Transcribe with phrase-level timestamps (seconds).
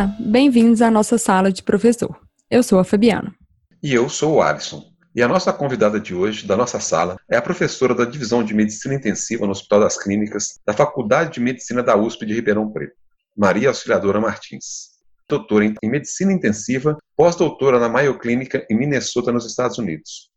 [0.00, 2.18] Olá, bem-vindos à nossa sala de professor.
[2.50, 3.34] Eu sou a Fabiana.
[3.82, 4.82] E eu sou o Alisson.
[5.14, 8.54] E a nossa convidada de hoje, da nossa sala, é a professora da Divisão de
[8.54, 12.94] Medicina Intensiva no Hospital das Clínicas da Faculdade de Medicina da USP de Ribeirão Preto,
[13.36, 14.88] Maria Auxiliadora Martins.
[15.28, 20.30] Doutora em Medicina Intensiva, pós-doutora na Mayo Clínica em Minnesota, nos Estados Unidos.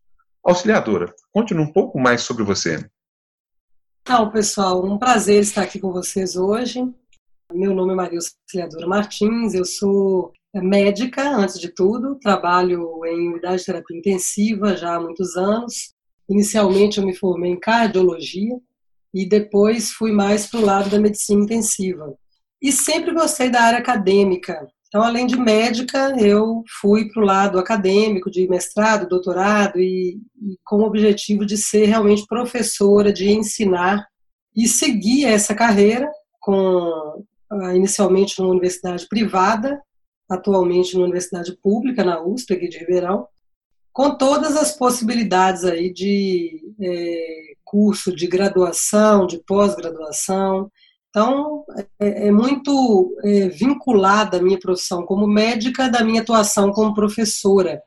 [0.44, 2.86] Auxiliadora, conte um pouco mais sobre você.
[4.02, 6.84] Então, pessoal, um prazer estar aqui com vocês hoje.
[7.52, 13.60] Meu nome é Maria Auxiliadora Martins, eu sou médica, antes de tudo, trabalho em unidade
[13.60, 15.94] de terapia intensiva já há muitos anos.
[16.30, 18.58] Inicialmente eu me formei em cardiologia
[19.14, 22.16] e depois fui mais para o lado da medicina intensiva.
[22.62, 24.68] E sempre gostei da área acadêmica.
[24.88, 30.58] Então, além de médica, eu fui para o lado acadêmico, de mestrado, doutorado, e, e
[30.64, 34.08] com o objetivo de ser realmente professora, de ensinar
[34.56, 37.24] e seguir essa carreira com
[37.76, 39.82] inicialmente numa universidade privada,
[40.30, 43.28] atualmente numa universidade pública, na USP, aqui de Ribeirão,
[43.92, 50.72] com todas as possibilidades aí de é, curso de graduação, de pós-graduação.
[51.10, 51.64] Então,
[52.00, 57.82] é, é muito é, vinculada a minha profissão como médica da minha atuação como professora,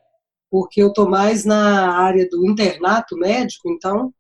[0.49, 4.15] porque eu estou mais na área do internato médico, então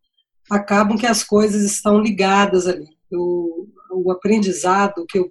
[0.51, 2.89] acabam que as coisas estão ligadas ali.
[3.11, 3.69] Eu
[4.05, 5.29] o aprendizado que eu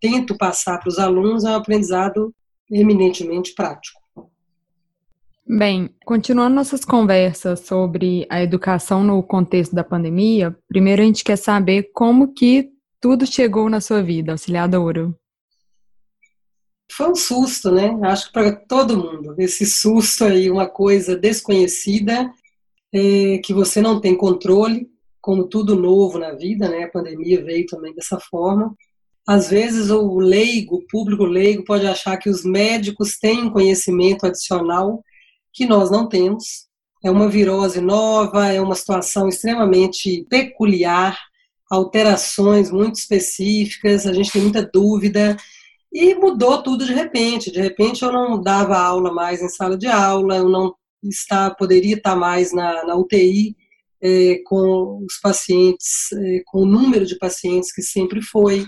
[0.00, 2.34] tento passar para os alunos é um aprendizado
[2.70, 4.00] eminentemente prático.
[5.46, 11.36] Bem, continuando nossas conversas sobre a educação no contexto da pandemia, primeiro a gente quer
[11.36, 15.12] saber como que tudo chegou na sua vida, auxiliadora.
[16.90, 17.98] Foi um susto, né?
[18.02, 19.34] Acho que para todo mundo.
[19.38, 22.30] Esse susto aí, uma coisa desconhecida,
[22.92, 24.91] é, que você não tem controle,
[25.22, 26.84] como tudo novo na vida, né?
[26.84, 28.74] A pandemia veio também dessa forma.
[29.26, 34.26] Às vezes o leigo, o público leigo, pode achar que os médicos têm um conhecimento
[34.26, 35.00] adicional
[35.54, 36.66] que nós não temos.
[37.04, 41.16] É uma virose nova, é uma situação extremamente peculiar,
[41.70, 45.36] alterações muito específicas, a gente tem muita dúvida.
[45.92, 47.52] E mudou tudo de repente.
[47.52, 51.94] De repente eu não dava aula mais em sala de aula, eu não está, poderia
[51.94, 53.56] estar mais na, na UTI
[54.02, 58.66] é, com os pacientes, é, com o número de pacientes que sempre foi.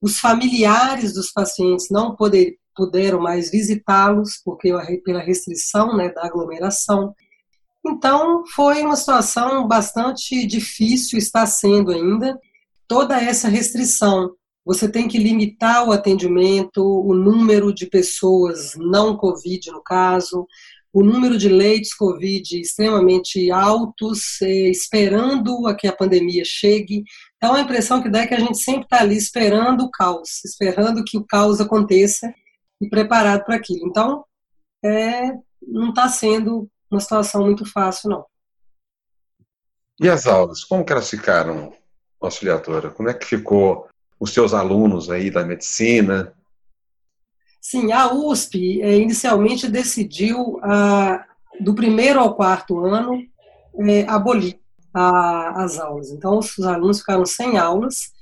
[0.00, 4.72] Os familiares dos pacientes não poder, puderam mais visitá-los porque
[5.04, 7.14] pela restrição né, da aglomeração.
[7.84, 12.38] Então, foi uma situação bastante difícil, está sendo ainda.
[12.86, 14.32] Toda essa restrição,
[14.64, 20.46] você tem que limitar o atendimento, o número de pessoas não Covid, no caso,
[20.96, 27.04] o número de leitos Covid extremamente altos, eh, esperando a que a pandemia chegue.
[27.36, 30.42] Então, a impressão que dá é que a gente sempre está ali esperando o caos,
[30.42, 32.32] esperando que o caos aconteça
[32.80, 33.86] e preparado para aquilo.
[33.86, 34.24] Então,
[34.82, 38.24] é, não está sendo uma situação muito fácil, não.
[40.00, 41.74] E as aulas, como que elas ficaram,
[42.18, 42.88] auxiliadora?
[42.88, 43.86] Como é que ficou
[44.18, 46.32] os seus alunos aí da medicina?
[47.68, 51.26] Sim, a USP é, inicialmente decidiu, ah,
[51.58, 53.20] do primeiro ao quarto ano,
[53.80, 54.60] é, abolir
[54.94, 56.10] as aulas.
[56.12, 58.12] Então, os alunos ficaram sem aulas.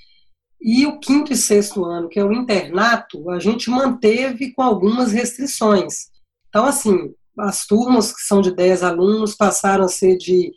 [0.59, 5.13] E o quinto e sexto ano, que é o internato, a gente manteve com algumas
[5.13, 6.07] restrições.
[6.49, 10.55] Então, assim, as turmas que são de 10 alunos passaram a ser de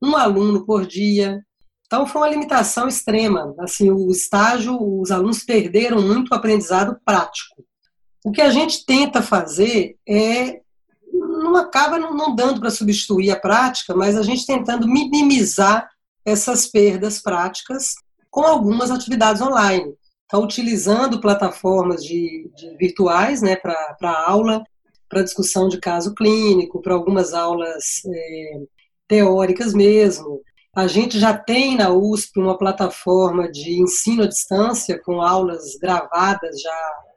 [0.00, 1.44] um aluno por dia.
[1.86, 3.52] Então, foi uma limitação extrema.
[3.58, 7.66] Assim, o estágio, os alunos perderam muito o aprendizado prático.
[8.28, 10.60] O que a gente tenta fazer é
[11.10, 15.88] não acaba não dando para substituir a prática, mas a gente tentando minimizar
[16.26, 17.94] essas perdas práticas
[18.30, 19.94] com algumas atividades online.
[20.24, 24.62] Está utilizando plataformas de, de virtuais né, para aula,
[25.08, 28.60] para discussão de caso clínico, para algumas aulas é,
[29.08, 30.42] teóricas mesmo.
[30.76, 36.60] A gente já tem na USP uma plataforma de ensino à distância com aulas gravadas
[36.60, 37.07] já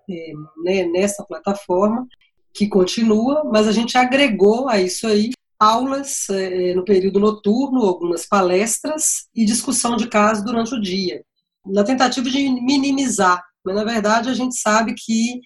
[0.63, 2.07] né, nessa plataforma,
[2.53, 8.25] que continua, mas a gente agregou a isso aí aulas é, no período noturno, algumas
[8.25, 11.23] palestras e discussão de casos durante o dia,
[11.65, 13.43] na tentativa de minimizar.
[13.63, 15.39] Mas, na verdade, a gente sabe que,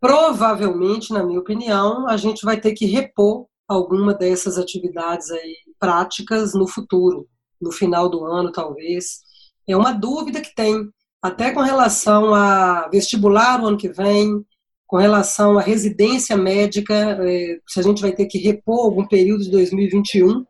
[0.00, 6.54] provavelmente, na minha opinião, a gente vai ter que repor alguma dessas atividades aí práticas
[6.54, 7.28] no futuro,
[7.60, 9.20] no final do ano, talvez.
[9.68, 10.90] É uma dúvida que tem
[11.22, 14.44] até com relação a vestibular o ano que vem,
[14.86, 19.44] com relação à residência médica, é, se a gente vai ter que repor algum período
[19.44, 20.44] de 2021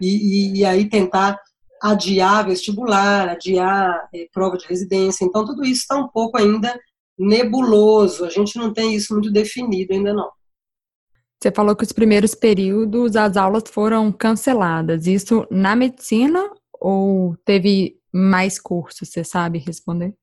[0.00, 1.38] e, e, e aí tentar
[1.82, 5.24] adiar vestibular, adiar é, prova de residência.
[5.24, 6.78] Então, tudo isso está um pouco ainda
[7.18, 10.28] nebuloso, a gente não tem isso muito definido ainda não.
[11.42, 15.06] Você falou que os primeiros períodos as aulas foram canceladas.
[15.06, 16.50] Isso na medicina
[16.80, 19.08] ou teve mais cursos?
[19.08, 20.14] Você sabe responder?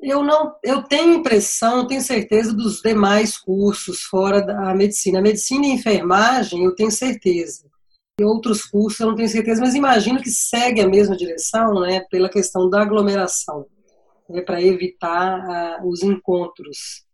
[0.00, 5.18] Eu não, eu tenho impressão, tenho certeza dos demais cursos fora da medicina.
[5.18, 7.64] A medicina e enfermagem, eu tenho certeza.
[8.20, 12.00] E outros cursos eu não tenho certeza, mas imagino que segue a mesma direção, né,
[12.10, 13.66] pela questão da aglomeração,
[14.28, 17.04] né, para evitar uh, os encontros.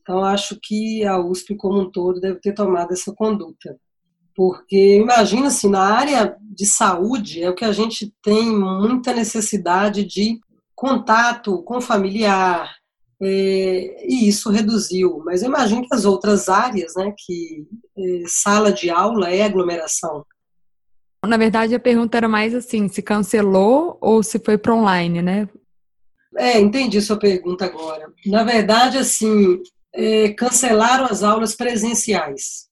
[0.00, 3.78] Então, acho que a USP como um todo deve ter tomado essa conduta.
[4.38, 10.04] Porque, imagina assim, na área de saúde é o que a gente tem muita necessidade
[10.04, 10.38] de
[10.76, 12.72] contato com familiar,
[13.20, 15.20] é, e isso reduziu.
[15.24, 17.66] Mas eu imagino que as outras áreas, né, que
[17.98, 20.24] é, sala de aula é aglomeração.
[21.26, 25.48] Na verdade, a pergunta era mais assim, se cancelou ou se foi para online, né?
[26.36, 28.12] É, entendi sua pergunta agora.
[28.24, 29.60] Na verdade, assim,
[29.92, 32.67] é, cancelaram as aulas presenciais.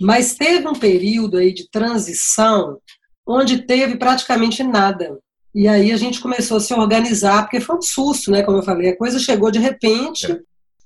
[0.00, 2.78] Mas teve um período aí de transição
[3.26, 5.18] onde teve praticamente nada.
[5.54, 8.42] E aí a gente começou a se organizar, porque foi um susto, né?
[8.42, 10.38] Como eu falei, a coisa chegou de repente, é.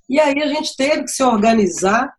[0.09, 2.12] e aí a gente teve que se organizar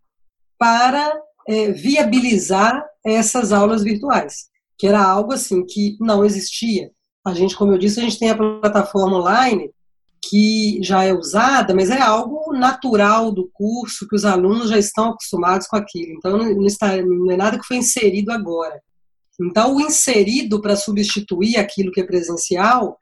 [0.57, 1.13] para
[1.47, 4.47] é, viabilizar essas aulas virtuais,
[4.77, 6.91] que era algo assim que não existia.
[7.25, 9.71] A gente, como eu disse, a gente tem a plataforma online
[10.29, 15.09] que já é usada, mas é algo natural do curso, que os alunos já estão
[15.09, 16.13] acostumados com aquilo.
[16.13, 18.81] Então, não, está, não é nada que foi inserido agora.
[19.41, 22.97] Então, o inserido para substituir aquilo que é presencial,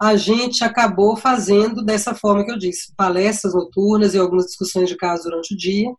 [0.00, 4.96] a gente acabou fazendo dessa forma que eu disse: palestras noturnas e algumas discussões de
[4.96, 5.90] caso durante o dia,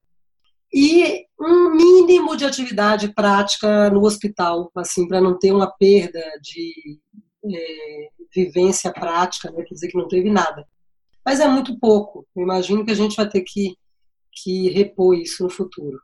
[0.73, 6.99] e um mínimo de atividade prática no hospital, assim, para não ter uma perda de
[7.53, 10.65] é, vivência prática, né, quer dizer que não teve nada.
[11.25, 12.25] Mas é muito pouco.
[12.35, 13.75] Eu imagino que a gente vai ter que,
[14.31, 15.99] que repor isso no futuro.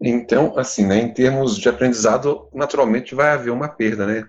[0.00, 4.28] Então, assim, né, em termos de aprendizado, naturalmente vai haver uma perda, né?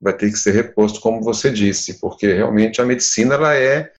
[0.00, 3.92] Vai ter que ser reposto, como você disse, porque realmente a medicina ela é,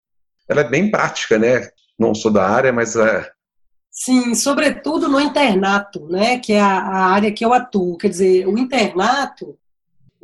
[0.49, 1.69] ela é bem prática, né?
[1.99, 3.29] Não sou da área, mas é...
[3.91, 6.39] Sim, sobretudo no internato, né?
[6.39, 7.97] Que é a, a área que eu atuo.
[7.97, 9.59] Quer dizer, o internato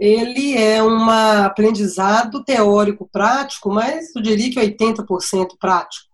[0.01, 6.09] ele é um aprendizado teórico prático, mas eu diria que 80% prático,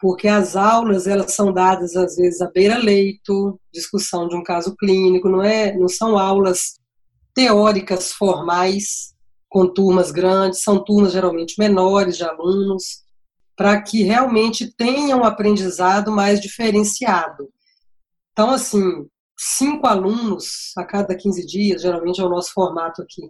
[0.00, 5.28] porque as aulas elas são dadas às vezes à beira-leito, discussão de um caso clínico,
[5.28, 6.74] não é, não são aulas
[7.34, 9.12] teóricas formais
[9.48, 13.02] com turmas grandes, são turmas geralmente menores de alunos,
[13.56, 17.48] para que realmente tenham um aprendizado mais diferenciado.
[18.32, 19.04] Então, assim,
[19.36, 23.22] cinco alunos a cada 15 dias, geralmente é o nosso formato aqui.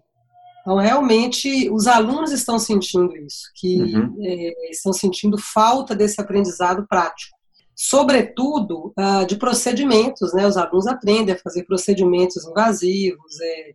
[0.60, 4.16] Então, realmente, os alunos estão sentindo isso, que uhum.
[4.20, 7.36] é, estão sentindo falta desse aprendizado prático.
[7.74, 10.46] Sobretudo uh, de procedimentos, né?
[10.46, 13.74] Os alunos aprendem a fazer procedimentos invasivos, é,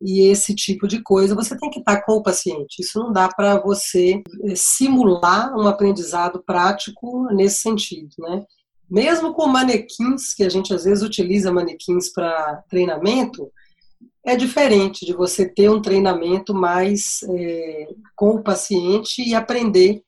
[0.00, 2.80] e esse tipo de coisa, você tem que estar com o paciente.
[2.80, 8.44] Isso não dá para você é, simular um aprendizado prático nesse sentido, né?
[8.88, 13.50] Mesmo com manequins, que a gente às vezes utiliza manequins para treinamento,
[14.24, 20.02] é diferente de você ter um treinamento mais é, com o paciente e aprender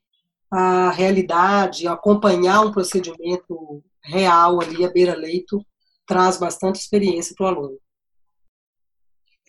[0.51, 5.65] a realidade, acompanhar um procedimento real ali à beira-leito,
[6.07, 7.79] traz bastante experiência para o aluno.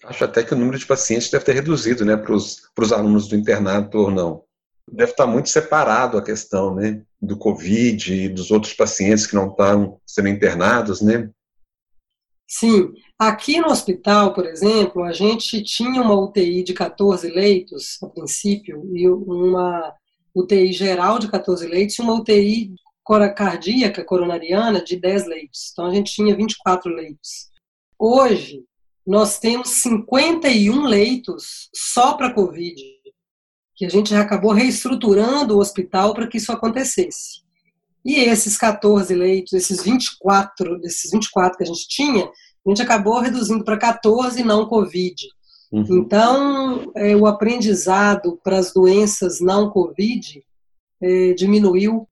[0.03, 3.36] Acho até que o número de pacientes deve ter reduzido né, para os alunos do
[3.36, 4.43] internato ou não.
[4.91, 9.50] Deve estar muito separado a questão né, do Covid e dos outros pacientes que não
[9.50, 11.29] estão sendo internados, né?
[12.48, 12.93] Sim.
[13.17, 18.89] Aqui no hospital, por exemplo, a gente tinha uma UTI de 14 leitos, a princípio,
[18.96, 19.93] e uma
[20.34, 22.74] UTI geral de 14 leitos e uma UTI
[23.36, 25.69] cardíaca coronariana de 10 leitos.
[25.72, 27.50] Então a gente tinha 24 leitos.
[27.98, 28.63] Hoje,
[29.05, 32.79] nós temos 51 leitos só para Covid,
[33.79, 37.39] que a gente já acabou reestruturando o hospital para que isso acontecesse.
[38.03, 43.21] E esses 14 leitos, esses 24, desses 24 que a gente tinha, a gente acabou
[43.21, 45.15] reduzindo para 14 não Covid.
[45.71, 45.86] Uhum.
[45.91, 50.43] Então, é, o aprendizado para as doenças não Covid
[51.01, 52.05] é, diminuiu.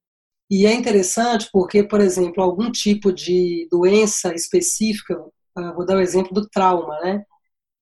[0.49, 5.21] E é interessante porque, por exemplo, algum tipo de doença específica,
[5.53, 7.25] ah, vou dar o um exemplo do trauma, né?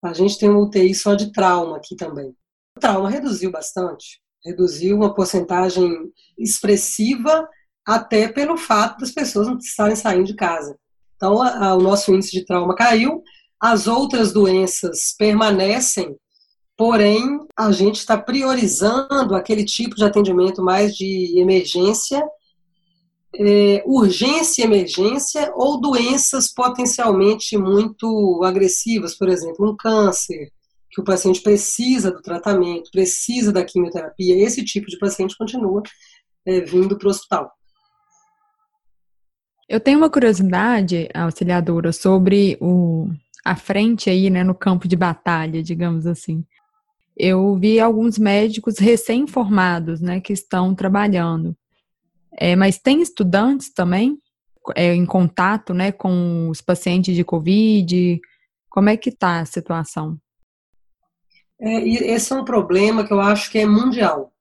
[0.03, 2.35] A gente tem uma UTI só de trauma aqui também.
[2.75, 5.91] O trauma reduziu bastante, reduziu uma porcentagem
[6.37, 7.47] expressiva
[7.85, 10.77] até pelo fato das pessoas não estarem saindo de casa.
[11.15, 13.23] Então, a, a, o nosso índice de trauma caiu,
[13.59, 16.17] as outras doenças permanecem
[16.77, 22.23] porém a gente está priorizando aquele tipo de atendimento mais de emergência,
[23.33, 30.51] é, urgência e emergência ou doenças potencialmente muito agressivas, por exemplo, um câncer,
[30.95, 35.83] que o paciente precisa do tratamento, precisa da quimioterapia, esse tipo de paciente continua
[36.47, 37.51] é, vindo para o hospital.
[39.67, 43.09] Eu tenho uma curiosidade, auxiliadora, sobre o,
[43.43, 46.45] a frente aí, né, no campo de batalha, digamos assim.
[47.17, 51.57] Eu vi alguns médicos recém-formados, né, que estão trabalhando.
[52.37, 54.17] É, mas tem estudantes também
[54.75, 58.21] é, em contato, né, com os pacientes de Covid?
[58.69, 60.17] Como é que está a situação?
[61.59, 64.33] É, esse é um problema que eu acho que é mundial.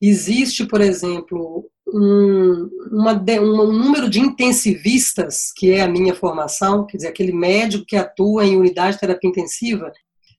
[0.00, 6.98] Existe, por exemplo, um, uma, um número de intensivistas, que é a minha formação, quer
[6.98, 9.92] dizer, aquele médico que atua em unidade de terapia intensiva,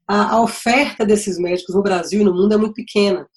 [0.07, 3.27] a, a oferta desses médicos no Brasil e no mundo é muito pequena.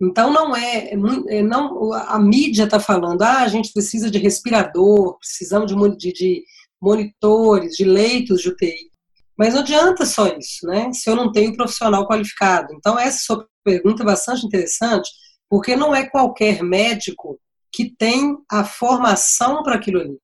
[0.00, 4.18] Então não é, é, é não a mídia está falando, ah, a gente precisa de
[4.18, 6.44] respirador, precisamos de, de, de
[6.80, 8.90] monitores, de leitos de UTI.
[9.38, 10.92] Mas não adianta só isso, né?
[10.92, 12.74] Se eu não tenho profissional qualificado.
[12.74, 15.08] Então, essa sua pergunta é bastante interessante,
[15.48, 17.38] porque não é qualquer médico
[17.70, 20.18] que tem a formação para aquilo ali.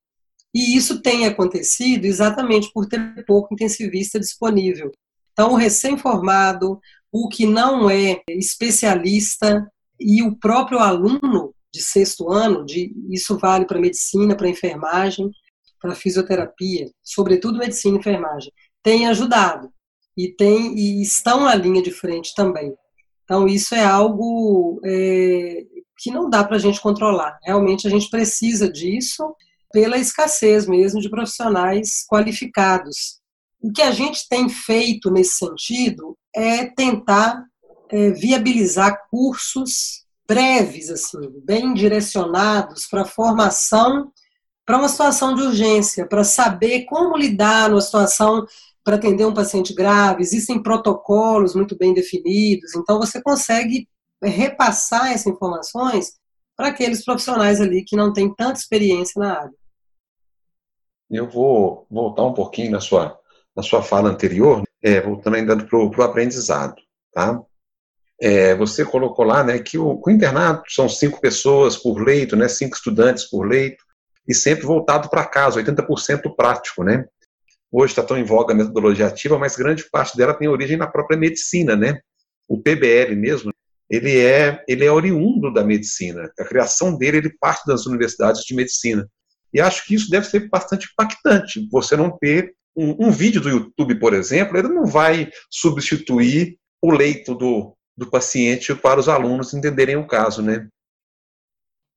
[0.53, 4.91] E isso tem acontecido exatamente por ter pouco intensivista disponível.
[5.31, 6.79] Então, o recém-formado,
[7.11, 9.65] o que não é especialista
[9.97, 15.29] e o próprio aluno de sexto ano, de, isso vale para medicina, para enfermagem,
[15.79, 18.51] para fisioterapia, sobretudo medicina e enfermagem
[18.85, 19.73] tem ajudado
[20.15, 22.71] e, tem, e estão na linha de frente também.
[23.23, 25.63] Então, isso é algo é,
[25.97, 27.39] que não dá para a gente controlar.
[27.43, 29.35] Realmente, a gente precisa disso
[29.73, 33.19] pela escassez mesmo de profissionais qualificados.
[33.59, 37.43] O que a gente tem feito nesse sentido é tentar
[37.89, 44.11] é, viabilizar cursos breves, assim, bem direcionados para formação
[44.65, 48.45] para uma situação de urgência, para saber como lidar numa situação
[48.85, 53.89] para atender um paciente grave, existem protocolos muito bem definidos, então você consegue
[54.23, 56.13] repassar essas informações
[56.55, 59.53] para aqueles profissionais ali que não têm tanta experiência na área.
[61.09, 63.17] Eu vou voltar um pouquinho na sua,
[63.55, 66.75] na sua fala anterior, é, voltando ainda para o aprendizado.
[67.11, 67.41] Tá?
[68.21, 72.47] É, você colocou lá né, que o, o internato são cinco pessoas por leito, né,
[72.47, 73.83] cinco estudantes por leito,
[74.27, 76.83] e sempre voltado para casa, 80% prático.
[76.83, 77.05] Né?
[77.71, 80.87] Hoje está tão em voga a metodologia ativa, mas grande parte dela tem origem na
[80.87, 81.99] própria medicina, né?
[82.47, 83.51] O PBL mesmo,
[83.89, 86.31] ele é, ele é oriundo da medicina.
[86.39, 89.07] A criação dele, ele parte das universidades de medicina.
[89.53, 91.67] E acho que isso deve ser bastante impactante.
[91.71, 96.91] Você não ter um, um vídeo do YouTube, por exemplo, ele não vai substituir o
[96.91, 100.67] leito do, do paciente para os alunos entenderem o caso, né?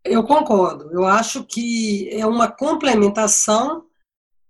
[0.05, 0.91] Eu concordo.
[0.93, 3.85] Eu acho que é uma complementação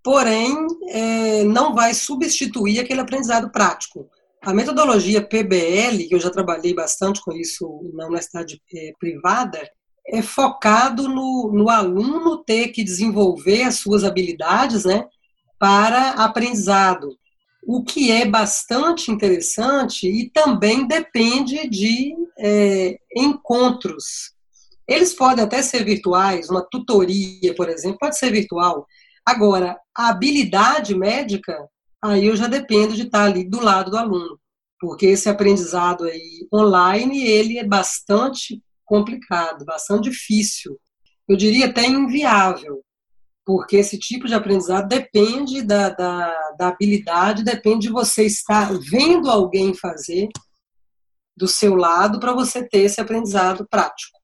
[0.02, 0.55] porém
[0.88, 4.09] é, não vai substituir aquele aprendizado prático.
[4.43, 9.61] A metodologia PBL, que eu já trabalhei bastante com isso na universidade é, privada,
[10.07, 15.05] é focado no, no, aluno ter que desenvolver as suas habilidades né,
[15.59, 17.09] para aprendizado,
[17.67, 24.33] o que é bastante interessante e também depende de é, encontros.
[24.87, 28.87] Eles podem até ser virtuais, uma tutoria, por exemplo, pode ser virtual,
[29.28, 31.54] Agora, a habilidade médica,
[32.02, 34.40] aí eu já dependo de estar ali do lado do aluno,
[34.80, 40.80] porque esse aprendizado aí online, ele é bastante complicado, bastante difícil.
[41.28, 42.82] Eu diria até inviável,
[43.44, 49.30] porque esse tipo de aprendizado depende da, da, da habilidade, depende de você estar vendo
[49.30, 50.30] alguém fazer
[51.37, 54.17] do seu lado para você ter esse aprendizado prático.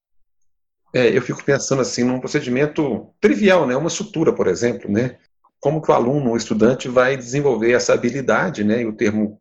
[0.95, 3.77] É, eu fico pensando assim num procedimento trivial, né?
[3.77, 5.19] Uma sutura, por exemplo, né?
[5.59, 8.83] Como que o aluno, o estudante, vai desenvolver essa habilidade, né?
[8.83, 9.41] E o termo,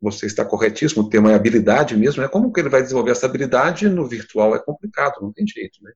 [0.00, 2.28] você está corretíssimo, o termo é habilidade mesmo, né?
[2.28, 4.54] Como que ele vai desenvolver essa habilidade no virtual?
[4.54, 5.90] É complicado, não tem jeito, né?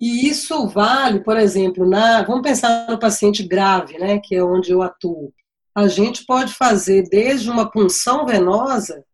[0.00, 4.18] E isso vale, por exemplo, na, vamos pensar no paciente grave, né?
[4.18, 5.34] Que é onde eu atuo.
[5.74, 9.04] A gente pode fazer desde uma punção venosa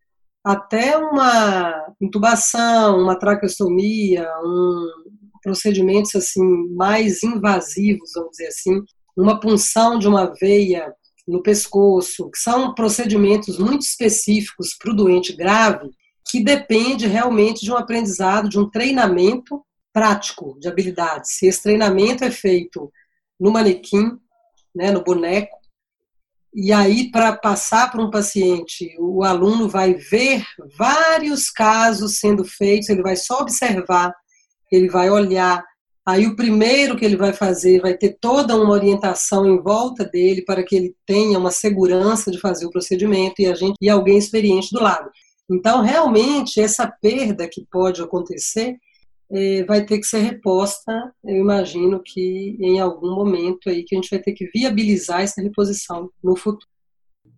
[0.44, 4.86] até uma intubação, uma traqueostomia, um,
[5.42, 6.42] procedimentos assim
[6.74, 8.82] mais invasivos, vamos dizer assim,
[9.16, 10.92] uma punção de uma veia
[11.26, 15.90] no pescoço, que são procedimentos muito específicos para o doente grave,
[16.28, 21.32] que depende realmente de um aprendizado, de um treinamento prático de habilidades.
[21.36, 22.90] Se esse treinamento é feito
[23.38, 24.18] no manequim,
[24.74, 25.61] né, no boneco,
[26.54, 30.44] e aí, para passar para um paciente, o aluno vai ver
[30.76, 34.14] vários casos sendo feitos, ele vai só observar,
[34.70, 35.64] ele vai olhar.
[36.06, 40.42] Aí, o primeiro que ele vai fazer vai ter toda uma orientação em volta dele
[40.42, 44.18] para que ele tenha uma segurança de fazer o procedimento e a gente e alguém
[44.18, 45.10] experiente do lado.
[45.50, 48.76] Então, realmente, essa perda que pode acontecer
[49.66, 50.92] vai ter que ser reposta,
[51.24, 55.40] eu imagino que em algum momento aí que a gente vai ter que viabilizar essa
[55.40, 56.66] reposição no futuro.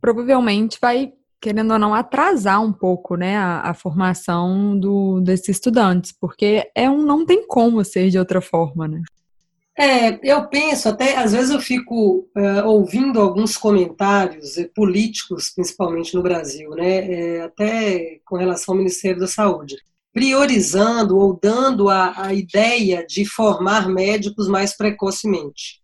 [0.00, 6.12] Provavelmente vai, querendo ou não, atrasar um pouco né, a, a formação do, desses estudantes,
[6.12, 9.00] porque é um não tem como ser de outra forma, né?
[9.76, 16.14] É, eu penso, até às vezes eu fico uh, ouvindo alguns comentários uh, políticos, principalmente
[16.14, 19.74] no Brasil, né, até com relação ao Ministério da Saúde
[20.14, 25.82] priorizando ou dando a, a ideia de formar médicos mais precocemente.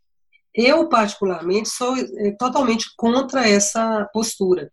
[0.55, 4.71] Eu, particularmente, sou é, totalmente contra essa postura.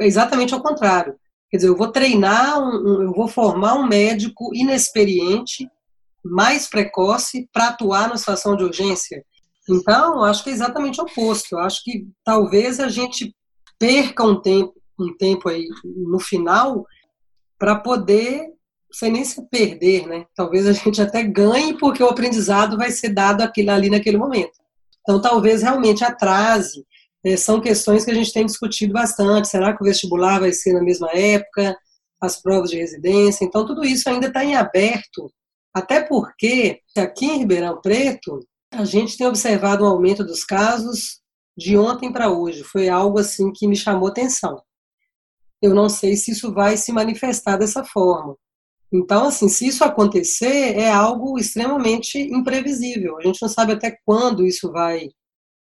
[0.00, 1.16] Exatamente ao contrário.
[1.50, 5.68] Quer dizer, eu vou treinar, um, eu vou formar um médico inexperiente,
[6.22, 9.24] mais precoce, para atuar na situação de urgência.
[9.68, 11.54] Então, acho que é exatamente o oposto.
[11.54, 13.34] Eu acho que talvez a gente
[13.78, 16.86] perca um tempo, um tempo aí no final
[17.58, 18.48] para poder
[18.92, 20.26] sem nem se perder, né?
[20.34, 24.52] Talvez a gente até ganhe porque o aprendizado vai ser dado aquilo ali naquele momento.
[25.00, 26.84] Então, talvez realmente atrase.
[27.24, 29.48] É, são questões que a gente tem discutido bastante.
[29.48, 31.76] Será que o vestibular vai ser na mesma época?
[32.20, 33.44] As provas de residência?
[33.44, 35.32] Então, tudo isso ainda está em aberto.
[35.74, 38.40] Até porque, aqui em Ribeirão Preto,
[38.72, 41.20] a gente tem observado um aumento dos casos
[41.56, 42.62] de ontem para hoje.
[42.62, 44.62] Foi algo assim que me chamou atenção.
[45.60, 48.36] Eu não sei se isso vai se manifestar dessa forma.
[48.92, 53.16] Então, assim, se isso acontecer, é algo extremamente imprevisível.
[53.16, 55.08] A gente não sabe até quando isso vai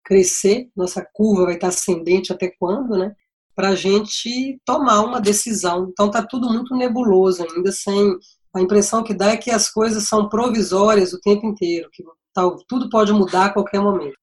[0.05, 3.15] crescer, nossa curva vai estar ascendente até quando, né?
[3.57, 5.89] Para a gente tomar uma decisão.
[5.91, 8.15] Então, está tudo muito nebuloso ainda, sem.
[8.55, 12.57] A impressão que dá é que as coisas são provisórias o tempo inteiro, que tal,
[12.69, 14.17] tudo pode mudar a qualquer momento.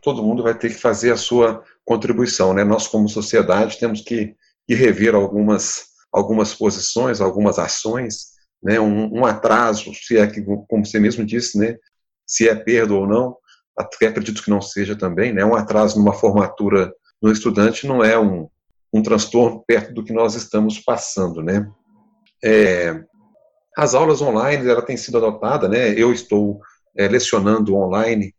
[0.00, 2.62] Todo mundo vai ter que fazer a sua contribuição, né?
[2.62, 4.36] Nós, como sociedade, temos que,
[4.66, 8.28] que rever algumas algumas posições, algumas ações,
[8.62, 11.76] né, um, um, atraso, se é que, como você mesmo disse, né,
[12.26, 13.36] se é perda ou não,
[13.76, 16.92] até acredito que não seja também, né, um atraso numa formatura
[17.22, 18.48] no estudante não é um,
[18.92, 21.70] um transtorno perto do que nós estamos passando, né.
[22.42, 23.02] É,
[23.76, 26.60] as aulas online, ela tem sido adotada, né, eu estou
[26.96, 28.34] é, lecionando online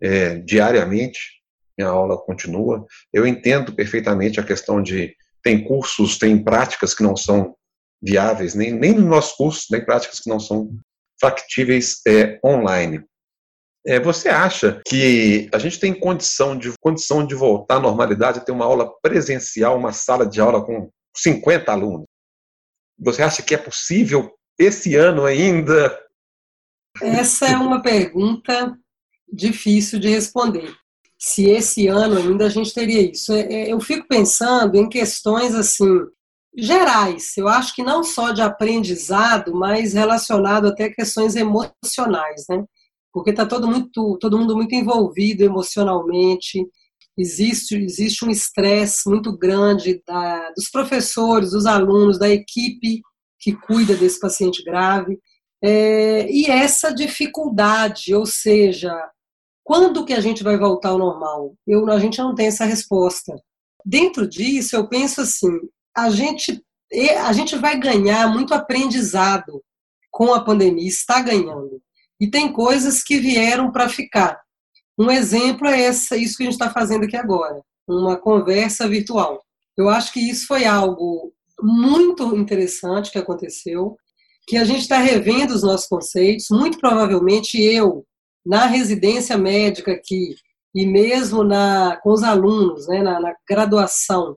[0.00, 1.42] é, diariamente,
[1.76, 7.14] minha aula continua, eu entendo perfeitamente a questão de tem cursos, tem práticas que não
[7.14, 7.54] são
[8.02, 10.70] viáveis, nem, nem nos nossos cursos, nem práticas que não são
[11.20, 13.04] factíveis é, online.
[13.86, 18.52] É, você acha que a gente tem condição de, condição de voltar à normalidade, ter
[18.52, 22.06] uma aula presencial, uma sala de aula com 50 alunos?
[22.98, 25.98] Você acha que é possível esse ano ainda?
[27.02, 28.74] Essa é uma pergunta
[29.30, 30.74] difícil de responder
[31.24, 33.32] se esse ano ainda a gente teria isso.
[33.32, 35.88] É, é, eu fico pensando em questões assim
[36.54, 37.34] gerais.
[37.38, 42.62] Eu acho que não só de aprendizado, mas relacionado até a questões emocionais, né?
[43.10, 46.62] Porque está todo muito, todo mundo muito envolvido emocionalmente.
[47.16, 53.00] Existe existe um estresse muito grande da, dos professores, dos alunos, da equipe
[53.40, 55.18] que cuida desse paciente grave.
[55.62, 58.94] É, e essa dificuldade, ou seja,
[59.64, 61.54] quando que a gente vai voltar ao normal?
[61.66, 63.34] Eu, a gente não tem essa resposta.
[63.84, 65.58] Dentro disso, eu penso assim,
[65.96, 66.62] a gente,
[67.24, 69.62] a gente vai ganhar muito aprendizado
[70.10, 71.80] com a pandemia, está ganhando.
[72.20, 74.38] E tem coisas que vieram para ficar.
[74.98, 79.42] Um exemplo é essa, isso que a gente está fazendo aqui agora, uma conversa virtual.
[79.76, 83.96] Eu acho que isso foi algo muito interessante que aconteceu,
[84.46, 86.46] que a gente está revendo os nossos conceitos.
[86.50, 88.04] Muito provavelmente eu,
[88.44, 90.36] na residência médica aqui
[90.74, 94.36] e mesmo na, com os alunos, né, na, na graduação,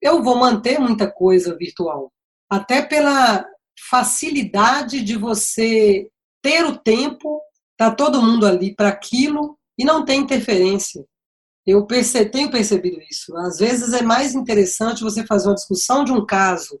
[0.00, 2.12] eu vou manter muita coisa virtual.
[2.50, 3.44] Até pela
[3.88, 6.08] facilidade de você
[6.42, 7.40] ter o tempo,
[7.76, 11.04] tá todo mundo ali para aquilo e não tem interferência.
[11.66, 13.36] Eu perce, tenho percebido isso.
[13.36, 16.78] Às vezes é mais interessante você fazer uma discussão de um caso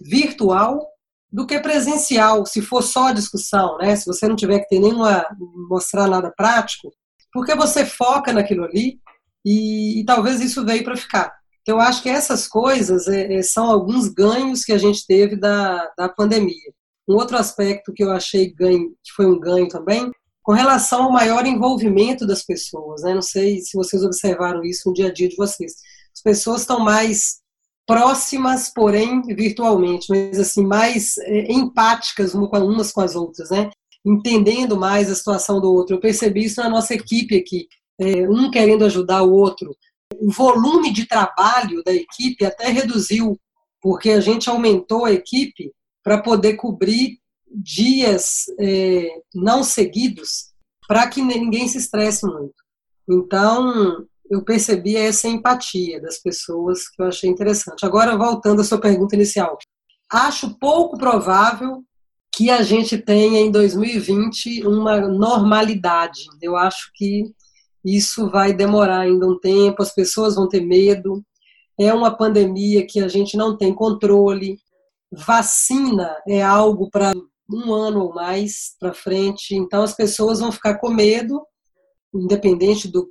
[0.00, 0.91] virtual
[1.32, 3.96] do que presencial, se for só a discussão, né?
[3.96, 5.24] Se você não tiver que ter nenhuma
[5.68, 6.92] mostrar nada prático,
[7.32, 9.00] porque você foca naquilo ali
[9.44, 11.32] e, e talvez isso veio para ficar.
[11.62, 15.36] Então, eu acho que essas coisas é, é, são alguns ganhos que a gente teve
[15.36, 16.72] da, da pandemia.
[17.08, 20.10] Um outro aspecto que eu achei ganho, que foi um ganho também,
[20.42, 23.02] com relação ao maior envolvimento das pessoas.
[23.02, 23.14] Né?
[23.14, 25.74] Não sei se vocês observaram isso no dia a dia de vocês.
[26.14, 27.41] As pessoas estão mais
[27.86, 33.70] próximas, porém virtualmente, mas assim mais é, empáticas umas com as outras, né?
[34.04, 35.96] Entendendo mais a situação do outro.
[35.96, 37.66] Eu percebi isso na nossa equipe aqui,
[38.00, 39.76] é, um querendo ajudar o outro.
[40.20, 43.38] O volume de trabalho da equipe até reduziu,
[43.80, 47.18] porque a gente aumentou a equipe para poder cobrir
[47.54, 50.52] dias é, não seguidos,
[50.88, 52.54] para que ninguém se estresse muito.
[53.08, 57.84] Então, eu percebi essa empatia das pessoas que eu achei interessante.
[57.84, 59.58] Agora, voltando à sua pergunta inicial,
[60.10, 61.82] acho pouco provável
[62.34, 66.22] que a gente tenha em 2020 uma normalidade.
[66.40, 67.24] Eu acho que
[67.84, 71.22] isso vai demorar ainda um tempo, as pessoas vão ter medo.
[71.78, 74.58] É uma pandemia que a gente não tem controle.
[75.10, 77.12] Vacina é algo para
[77.50, 81.42] um ano ou mais para frente, então as pessoas vão ficar com medo,
[82.14, 83.10] independente do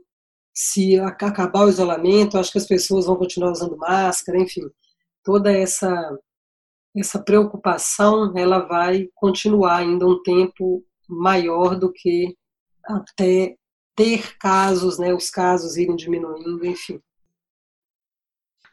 [0.53, 4.69] se acabar o isolamento, acho que as pessoas vão continuar usando máscara, enfim,
[5.23, 6.17] toda essa
[6.93, 12.35] essa preocupação ela vai continuar ainda um tempo maior do que
[12.83, 13.55] até
[13.95, 16.99] ter casos, né, os casos irem diminuindo, enfim.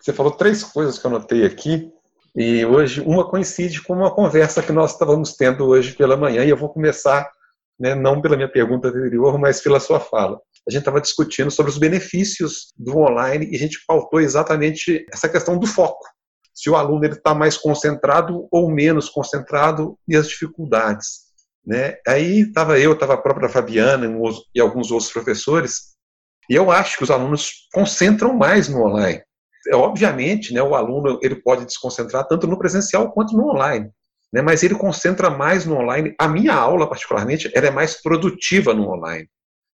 [0.01, 1.93] Você falou três coisas que eu anotei aqui
[2.35, 6.51] e hoje uma coincide com uma conversa que nós estávamos tendo hoje pela manhã e
[6.51, 7.31] eu vou começar,
[7.79, 11.73] né, não pela minha pergunta anterior, mas pela sua fala a gente estava discutindo sobre
[11.73, 16.05] os benefícios do online e a gente pautou exatamente essa questão do foco.
[16.53, 21.29] Se o aluno está mais concentrado ou menos concentrado e as dificuldades.
[21.67, 21.97] Né?
[22.07, 24.07] Aí estava eu, estava a própria Fabiana
[24.55, 25.97] e alguns outros professores,
[26.51, 29.23] e eu acho que os alunos concentram mais no online.
[29.69, 33.91] É, obviamente, né, o aluno ele pode desconcentrar tanto no presencial quanto no online,
[34.33, 36.15] né, mas ele concentra mais no online.
[36.19, 39.29] A minha aula, particularmente, ela é mais produtiva no online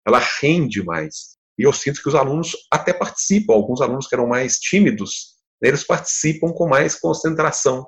[0.06, 1.36] ela rende mais.
[1.58, 5.68] E eu sinto que os alunos até participam, alguns alunos que eram mais tímidos, né,
[5.68, 7.86] eles participam com mais concentração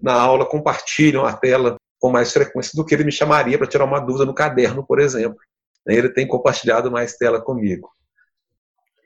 [0.00, 3.84] na aula, compartilham a tela com mais frequência do que ele me chamaria para tirar
[3.84, 5.38] uma dúvida no caderno, por exemplo.
[5.86, 7.90] Né, ele tem compartilhado mais tela comigo.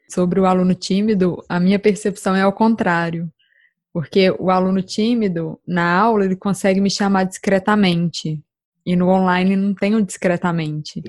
[0.08, 3.28] Sobre o aluno tímido, a minha percepção é ao contrário.
[3.92, 8.42] Porque o aluno tímido, na aula, ele consegue me chamar discretamente.
[8.84, 11.02] E no online não tem o discretamente.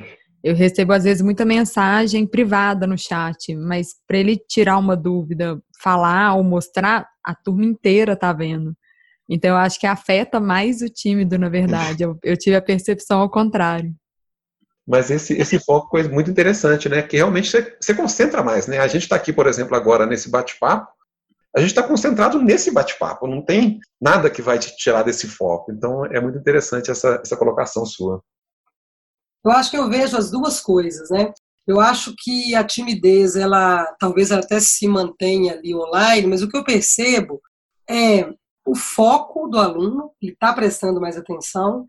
[0.45, 5.59] Eu recebo, às vezes, muita mensagem privada no chat, mas para ele tirar uma dúvida,
[5.81, 8.77] falar ou mostrar, a turma inteira tá vendo.
[9.27, 12.03] Então, eu acho que afeta mais o tímido, na verdade.
[12.03, 13.91] Eu, eu tive a percepção ao contrário.
[14.87, 17.01] Mas esse, esse foco é muito interessante, né?
[17.01, 18.77] Que realmente você, você concentra mais, né?
[18.77, 20.91] A gente está aqui, por exemplo, agora nesse bate-papo,
[21.57, 25.71] a gente está concentrado nesse bate-papo, não tem nada que vai te tirar desse foco.
[25.71, 28.21] Então, é muito interessante essa, essa colocação sua.
[29.45, 31.31] Eu acho que eu vejo as duas coisas, né?
[31.67, 36.49] Eu acho que a timidez, ela talvez ela até se mantenha ali online, mas o
[36.49, 37.41] que eu percebo
[37.89, 38.27] é
[38.65, 41.85] o foco do aluno, ele está prestando mais atenção,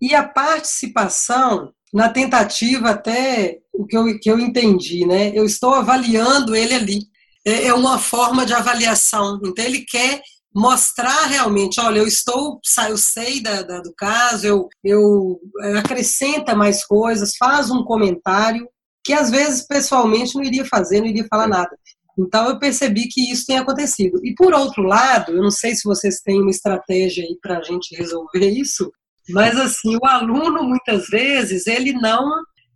[0.00, 5.30] e a participação na tentativa até o que eu, que eu entendi, né?
[5.34, 6.98] Eu estou avaliando ele ali.
[7.44, 9.40] É, é uma forma de avaliação.
[9.44, 10.22] Então ele quer
[10.54, 16.54] mostrar realmente, olha, eu estou, eu sei da, da, do caso, eu, eu é, acrescenta
[16.54, 18.68] mais coisas, faz um comentário
[19.04, 21.76] que às vezes pessoalmente não iria fazer, não iria falar nada.
[22.18, 24.20] Então eu percebi que isso tem acontecido.
[24.22, 27.62] E por outro lado, eu não sei se vocês têm uma estratégia aí para a
[27.62, 28.92] gente resolver isso,
[29.30, 32.22] mas assim, o aluno muitas vezes ele não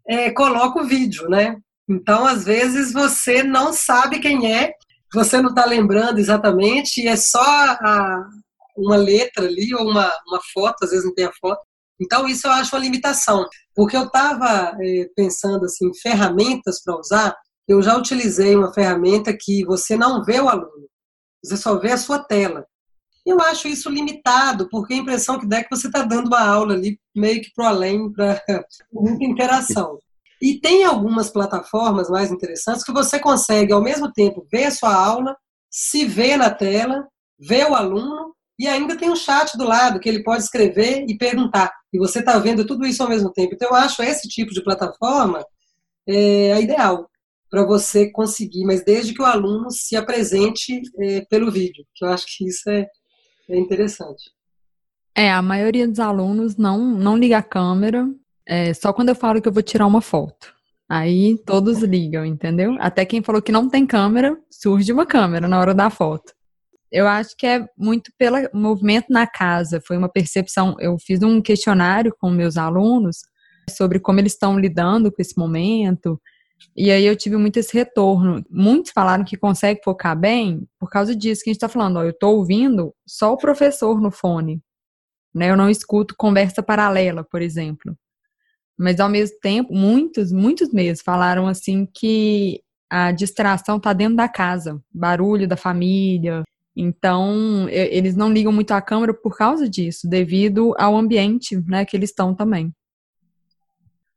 [0.08, 1.56] é, coloca o vídeo, né?
[1.88, 4.72] Então, às vezes, você não sabe quem é
[5.12, 8.28] você não está lembrando exatamente, e é só a,
[8.76, 11.60] uma letra ali ou uma, uma foto, às vezes não tem a foto.
[12.00, 17.36] Então, isso eu acho uma limitação, porque eu estava é, pensando assim, ferramentas para usar.
[17.66, 20.88] Eu já utilizei uma ferramenta que você não vê o aluno,
[21.42, 22.66] você só vê a sua tela.
[23.24, 26.40] Eu acho isso limitado, porque a impressão que dá é que você está dando uma
[26.40, 28.40] aula ali meio que para além, para
[28.92, 29.98] muita interação.
[30.40, 34.94] E tem algumas plataformas mais interessantes que você consegue, ao mesmo tempo, ver a sua
[34.94, 35.36] aula,
[35.70, 37.06] se ver na tela,
[37.38, 41.16] ver o aluno e ainda tem um chat do lado que ele pode escrever e
[41.16, 41.70] perguntar.
[41.92, 43.54] E você está vendo tudo isso ao mesmo tempo.
[43.54, 45.44] Então, eu acho esse tipo de plataforma
[46.06, 47.08] é, ideal
[47.50, 52.08] para você conseguir, mas desde que o aluno se apresente é, pelo vídeo, que eu
[52.08, 52.86] acho que isso é,
[53.48, 54.30] é interessante.
[55.14, 58.06] É, a maioria dos alunos não, não liga a câmera,
[58.46, 60.54] é, só quando eu falo que eu vou tirar uma foto.
[60.88, 62.76] Aí todos ligam, entendeu?
[62.78, 66.32] Até quem falou que não tem câmera, surge uma câmera na hora da foto.
[66.92, 69.82] Eu acho que é muito pelo movimento na casa.
[69.84, 70.76] Foi uma percepção.
[70.78, 73.18] Eu fiz um questionário com meus alunos
[73.68, 76.20] sobre como eles estão lidando com esse momento.
[76.76, 78.44] E aí eu tive muito esse retorno.
[78.48, 81.96] Muitos falaram que consegue focar bem por causa disso que a gente está falando.
[81.96, 84.62] Ó, eu estou ouvindo só o professor no fone.
[85.34, 85.50] Né?
[85.50, 87.96] Eu não escuto conversa paralela, por exemplo.
[88.78, 92.60] Mas ao mesmo tempo, muitos, muitos mesmo falaram assim que
[92.90, 96.42] a distração está dentro da casa, barulho da família.
[96.76, 101.96] Então, eles não ligam muito à câmera por causa disso, devido ao ambiente né, que
[101.96, 102.72] eles estão também.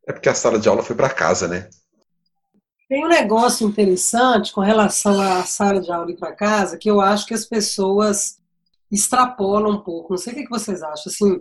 [0.05, 1.69] É porque a sala de aula foi para casa, né?
[2.89, 6.99] Tem um negócio interessante com relação à sala de aula e para casa, que eu
[6.99, 8.39] acho que as pessoas
[8.91, 10.13] extrapolam um pouco.
[10.13, 11.03] Não sei o que vocês acham.
[11.05, 11.39] Assim,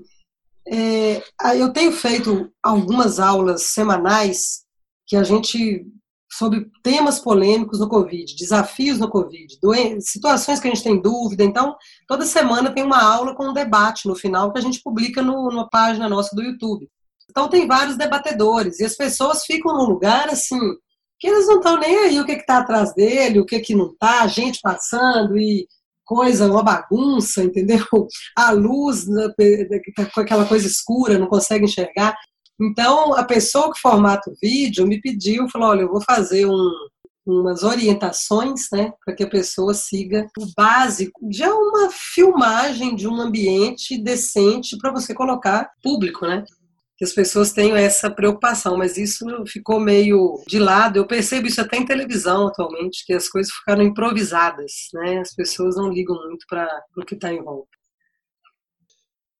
[0.71, 1.23] é,
[1.57, 4.65] eu tenho feito algumas aulas semanais
[5.07, 5.87] que a gente
[6.31, 9.59] sobre temas polêmicos no Covid, desafios no Covid,
[10.01, 11.43] situações que a gente tem dúvida.
[11.43, 11.75] Então,
[12.07, 15.51] toda semana tem uma aula com um debate no final que a gente publica no,
[15.51, 16.89] numa página nossa do YouTube.
[17.31, 20.61] Então, tem vários debatedores e as pessoas ficam num lugar assim
[21.19, 23.91] que eles não estão nem aí o que está atrás dele, o que, que não
[23.91, 25.67] está, gente passando e
[26.09, 27.85] coisa, uma bagunça, entendeu?
[28.35, 29.29] A luz né,
[30.15, 32.17] com aquela coisa escura, não consegue enxergar.
[32.61, 36.71] Então, a pessoa que formata o vídeo me pediu, falou, olha, eu vou fazer um,
[37.25, 43.21] umas orientações, né, para que a pessoa siga o básico de uma filmagem de um
[43.21, 46.43] ambiente decente para você colocar público, né?
[46.99, 50.97] Que as pessoas tenham essa preocupação, mas isso ficou meio de lado.
[50.97, 55.21] Eu percebo isso até em televisão atualmente, que as coisas ficaram improvisadas, né?
[55.21, 57.69] As pessoas não ligam muito para o que está em volta.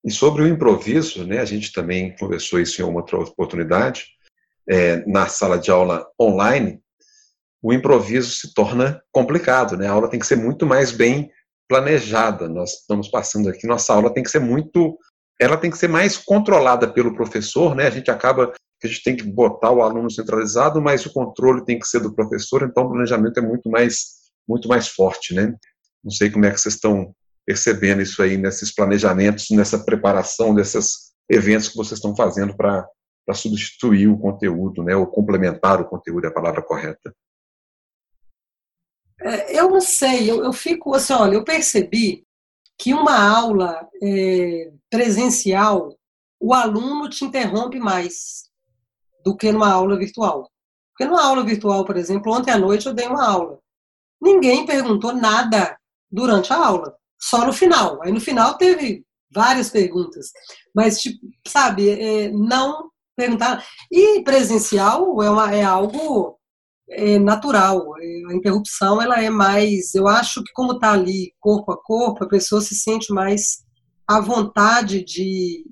[0.05, 1.41] E sobre o improviso, né?
[1.41, 4.07] A gente também conversou isso em uma outra oportunidade.
[4.71, 6.81] É, na sala de aula online,
[7.61, 9.89] o improviso se torna complicado, né?
[9.89, 11.29] A aula tem que ser muito mais bem
[11.69, 12.49] planejada.
[12.49, 14.97] Nós estamos passando aqui, nossa aula tem que ser muito
[15.41, 17.87] ela tem que ser mais controlada pelo professor, né?
[17.87, 21.65] A gente acaba que a gente tem que botar o aluno centralizado, mas o controle
[21.65, 25.55] tem que ser do professor, então o planejamento é muito mais muito mais forte, né?
[26.03, 31.13] Não sei como é que vocês estão percebendo isso aí nesses planejamentos, nessa preparação desses
[31.29, 32.89] eventos que vocês estão fazendo para
[33.35, 34.97] substituir o conteúdo, né?
[34.97, 37.15] Ou complementar o conteúdo, é a palavra correta.
[39.21, 42.25] É, eu não sei, eu, eu fico assim, olha, eu percebi
[42.79, 45.97] que uma aula é, presencial,
[46.41, 48.49] o aluno te interrompe mais
[49.25, 50.49] do que numa aula virtual.
[50.93, 53.59] Porque numa aula virtual, por exemplo, ontem à noite eu dei uma aula.
[54.21, 55.77] Ninguém perguntou nada
[56.11, 58.01] durante a aula, só no final.
[58.03, 60.31] Aí no final teve várias perguntas,
[60.75, 63.65] mas, tipo, sabe, é, não perguntar.
[63.91, 66.38] E presencial é, uma, é algo
[66.91, 67.95] é natural.
[68.29, 72.29] A interrupção ela é mais, eu acho que como está ali corpo a corpo, a
[72.29, 73.59] pessoa se sente mais
[74.07, 75.65] à vontade de,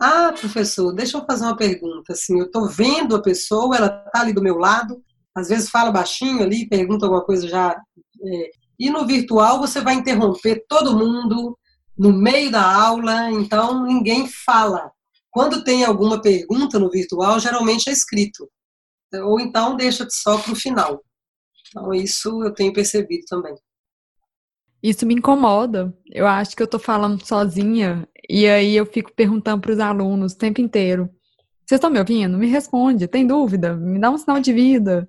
[0.00, 2.12] ah, professor, deixa eu fazer uma pergunta.
[2.12, 5.02] Assim, eu estou vendo a pessoa, ela está ali do meu lado,
[5.34, 7.76] às vezes fala baixinho ali, pergunta alguma coisa já.
[8.24, 11.56] É, e no virtual você vai interromper todo mundo
[11.96, 14.90] no meio da aula, então ninguém fala.
[15.30, 18.48] Quando tem alguma pergunta no virtual, geralmente é escrito
[19.20, 21.02] ou então deixa só para o final.
[21.68, 23.54] Então, isso eu tenho percebido também.
[24.82, 25.94] Isso me incomoda.
[26.10, 30.32] Eu acho que eu estou falando sozinha e aí eu fico perguntando para os alunos
[30.32, 31.08] o tempo inteiro:
[31.64, 32.36] vocês estão me ouvindo?
[32.36, 33.06] Me responde.
[33.06, 33.74] Tem dúvida?
[33.74, 35.08] Me dá um sinal de vida.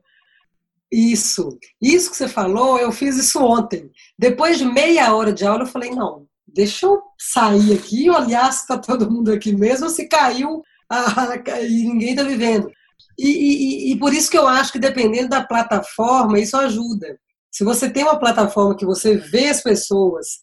[0.91, 1.57] Isso.
[1.81, 3.89] Isso que você falou, eu fiz isso ontem.
[4.17, 8.61] Depois de meia hora de aula, eu falei: não, deixa eu sair aqui olhar se
[8.61, 11.35] está todo mundo aqui mesmo, se caiu ah,
[11.67, 12.69] e ninguém está vivendo.
[13.17, 17.19] E, e, e, por isso que eu acho que dependendo da plataforma, isso ajuda.
[17.51, 20.41] Se você tem uma plataforma que você vê as pessoas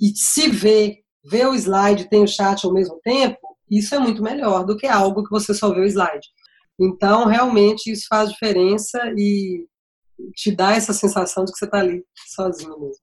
[0.00, 3.38] e se vê, vê o slide, tem o chat ao mesmo tempo,
[3.70, 6.26] isso é muito melhor do que algo que você só vê o slide.
[6.78, 9.66] Então, realmente, isso faz diferença e
[10.34, 12.02] te dá essa sensação de que você está ali
[12.32, 13.02] sozinho mesmo.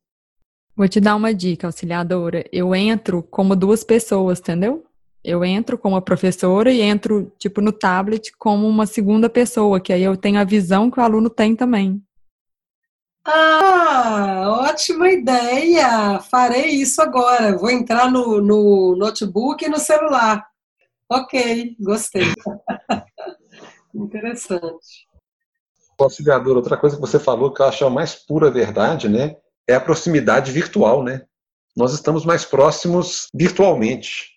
[0.75, 2.43] Vou te dar uma dica, auxiliadora.
[2.51, 4.83] Eu entro como duas pessoas, entendeu?
[5.23, 9.93] Eu entro como a professora e entro, tipo, no tablet como uma segunda pessoa, que
[9.93, 12.03] aí eu tenho a visão que o aluno tem também.
[13.25, 16.19] Ah, ótima ideia!
[16.19, 17.57] Farei isso agora.
[17.57, 20.45] Vou entrar no, no notebook e no celular.
[21.09, 22.23] Ok, gostei.
[23.95, 25.07] Interessante.
[25.97, 29.37] Auxiliador, outra coisa que você falou que eu acho a mais pura verdade, né?
[29.65, 31.21] É a proximidade virtual, né?
[31.77, 34.32] Nós estamos mais próximos virtualmente.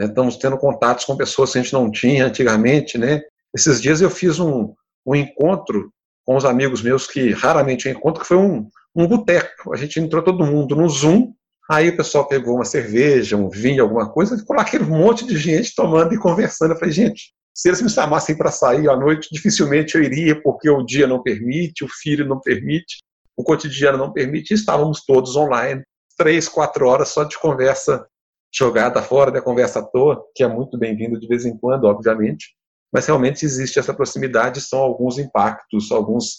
[0.00, 0.06] Né?
[0.06, 2.96] Estamos tendo contatos com pessoas que a gente não tinha antigamente.
[2.96, 3.20] Né?
[3.54, 4.72] Esses dias eu fiz um,
[5.06, 5.92] um encontro
[6.24, 9.74] com os amigos meus que raramente eu encontro, que foi um, um boteco.
[9.74, 11.32] A gente entrou todo mundo no Zoom,
[11.70, 15.36] aí o pessoal pegou uma cerveja, um vinho, alguma coisa, ficou lá aquele monte de
[15.36, 16.72] gente tomando e conversando.
[16.72, 20.70] Eu falei, gente, Se eles me chamassem para sair à noite, dificilmente eu iria, porque
[20.70, 23.02] o dia não permite, o filho não permite,
[23.36, 25.82] o cotidiano não permite, e estávamos todos online,
[26.16, 28.06] três, quatro horas só de conversa
[28.52, 32.54] jogada fora da conversa à toa, que é muito bem-vindo de vez em quando, obviamente,
[32.92, 36.36] mas realmente existe essa proximidade, são alguns impactos, alguns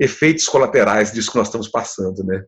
[0.00, 2.44] efeitos colaterais disso que nós estamos passando, né?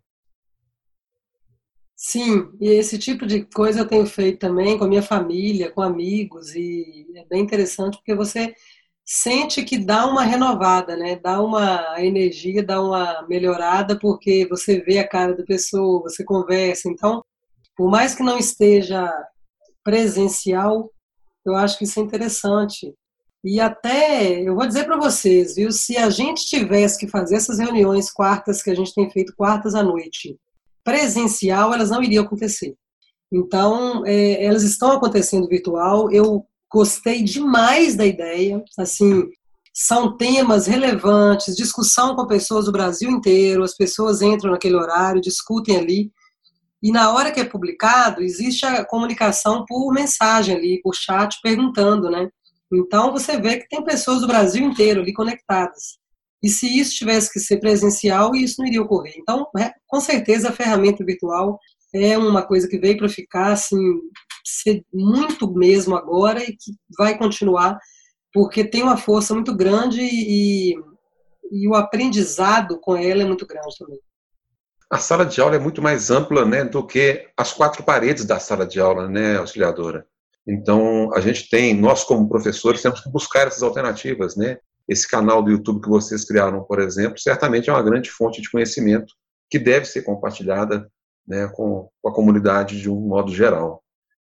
[1.94, 5.80] Sim, e esse tipo de coisa eu tenho feito também com a minha família, com
[5.80, 8.54] amigos, e é bem interessante porque você
[9.04, 11.16] sente que dá uma renovada, né?
[11.16, 16.88] Dá uma energia, dá uma melhorada, porque você vê a cara da pessoa, você conversa.
[16.88, 17.24] Então,
[17.76, 19.12] por mais que não esteja
[19.84, 20.90] presencial,
[21.44, 22.92] eu acho que isso é interessante.
[23.44, 27.58] E até, eu vou dizer para vocês, viu, se a gente tivesse que fazer essas
[27.58, 30.36] reuniões quartas que a gente tem feito quartas à noite,
[30.82, 32.74] presencial, elas não iriam acontecer.
[33.32, 36.10] Então, é, elas estão acontecendo virtual.
[36.10, 38.62] Eu gostei demais da ideia.
[38.78, 39.28] Assim,
[39.74, 43.62] são temas relevantes, discussão com pessoas do Brasil inteiro.
[43.62, 46.12] As pessoas entram naquele horário, discutem ali.
[46.86, 52.08] E na hora que é publicado, existe a comunicação por mensagem ali, por chat, perguntando,
[52.08, 52.30] né?
[52.72, 55.98] Então você vê que tem pessoas do Brasil inteiro ali conectadas.
[56.40, 59.14] E se isso tivesse que ser presencial, isso não iria ocorrer.
[59.18, 61.58] Então, é, com certeza, a ferramenta virtual
[61.92, 63.76] é uma coisa que veio para ficar, assim,
[64.94, 67.80] muito mesmo agora e que vai continuar,
[68.32, 70.72] porque tem uma força muito grande e,
[71.50, 73.98] e o aprendizado com ela é muito grande também.
[74.88, 78.38] A sala de aula é muito mais ampla né, do que as quatro paredes da
[78.38, 80.06] sala de aula, né, auxiliadora?
[80.46, 84.58] Então, a gente tem, nós como professores, temos que buscar essas alternativas, né?
[84.88, 88.48] Esse canal do YouTube que vocês criaram, por exemplo, certamente é uma grande fonte de
[88.48, 89.12] conhecimento
[89.50, 90.88] que deve ser compartilhada
[91.26, 93.82] né, com, com a comunidade de um modo geral.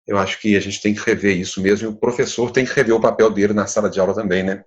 [0.07, 2.73] Eu acho que a gente tem que rever isso mesmo, e o professor tem que
[2.73, 4.65] rever o papel dele na sala de aula também, né?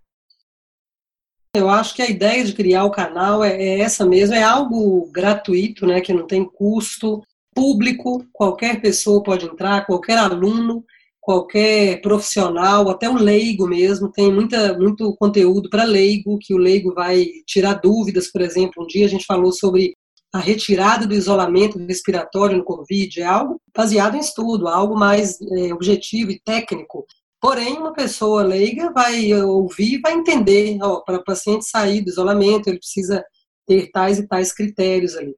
[1.53, 5.09] Eu acho que a ideia de criar o canal é, é essa mesmo, é algo
[5.11, 7.21] gratuito, né, que não tem custo,
[7.53, 10.85] público, qualquer pessoa pode entrar, qualquer aluno,
[11.19, 16.93] qualquer profissional, até o leigo mesmo, tem muita, muito conteúdo para leigo, que o leigo
[16.93, 19.93] vai tirar dúvidas, por exemplo, um dia a gente falou sobre
[20.33, 25.73] a retirada do isolamento respiratório no Covid, é algo baseado em estudo, algo mais é,
[25.73, 27.05] objetivo e técnico.
[27.41, 32.69] Porém, uma pessoa leiga vai ouvir e vai entender, para o paciente sair do isolamento,
[32.69, 33.25] ele precisa
[33.65, 35.35] ter tais e tais critérios ali.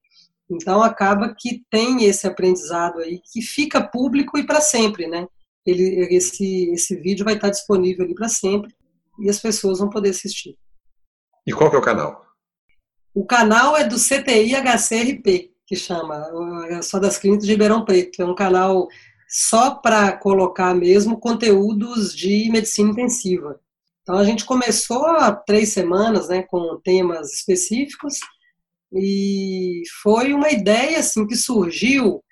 [0.51, 5.25] Então, acaba que tem esse aprendizado aí que fica público e para sempre, né?
[5.65, 8.73] ele, esse, esse vídeo vai estar disponível ali para sempre
[9.19, 10.57] e as pessoas vão poder assistir.
[11.45, 12.25] E qual que é o canal?
[13.13, 16.25] O canal é do CTI HCRP, que chama,
[16.81, 18.21] só das clínicas de Ribeirão Preto.
[18.21, 18.87] É um canal
[19.33, 23.59] só para colocar mesmo conteúdos de medicina intensiva.
[24.03, 28.19] Então a gente começou há três semanas, né, com temas específicos
[28.93, 32.23] e foi uma ideia assim que surgiu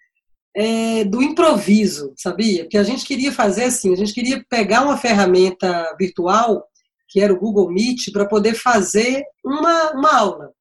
[0.56, 2.66] é, do improviso, sabia?
[2.66, 6.68] Porque a gente queria fazer assim, a gente queria pegar uma ferramenta virtual,
[7.10, 10.52] que era o Google Meet, para poder fazer uma, uma aula.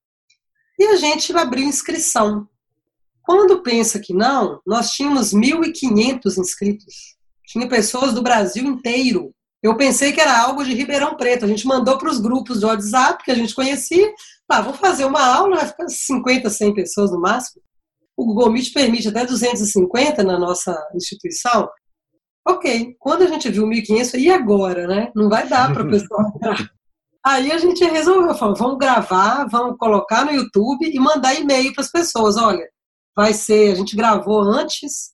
[0.78, 2.48] E a gente abriu inscrição.
[3.30, 7.14] Quando pensa que não, nós tínhamos 1.500 inscritos.
[7.46, 9.30] Tinha pessoas do Brasil inteiro.
[9.62, 11.44] Eu pensei que era algo de Ribeirão Preto.
[11.44, 14.12] A gente mandou para os grupos de WhatsApp que a gente conhecia.
[14.50, 17.62] Ah, vou fazer uma aula, vai ficar 50, 100 pessoas no máximo.
[18.16, 21.68] O Google Meet permite até 250 na nossa instituição.
[22.44, 25.12] Ok, quando a gente viu 1.500, e agora, né?
[25.14, 26.68] Não vai dar para o pessoal entrar.
[27.24, 31.84] Aí a gente resolveu, falou, vamos gravar, vamos colocar no YouTube e mandar e-mail para
[31.84, 32.36] as pessoas.
[32.36, 32.66] Olha,
[33.16, 35.12] vai ser, a gente gravou antes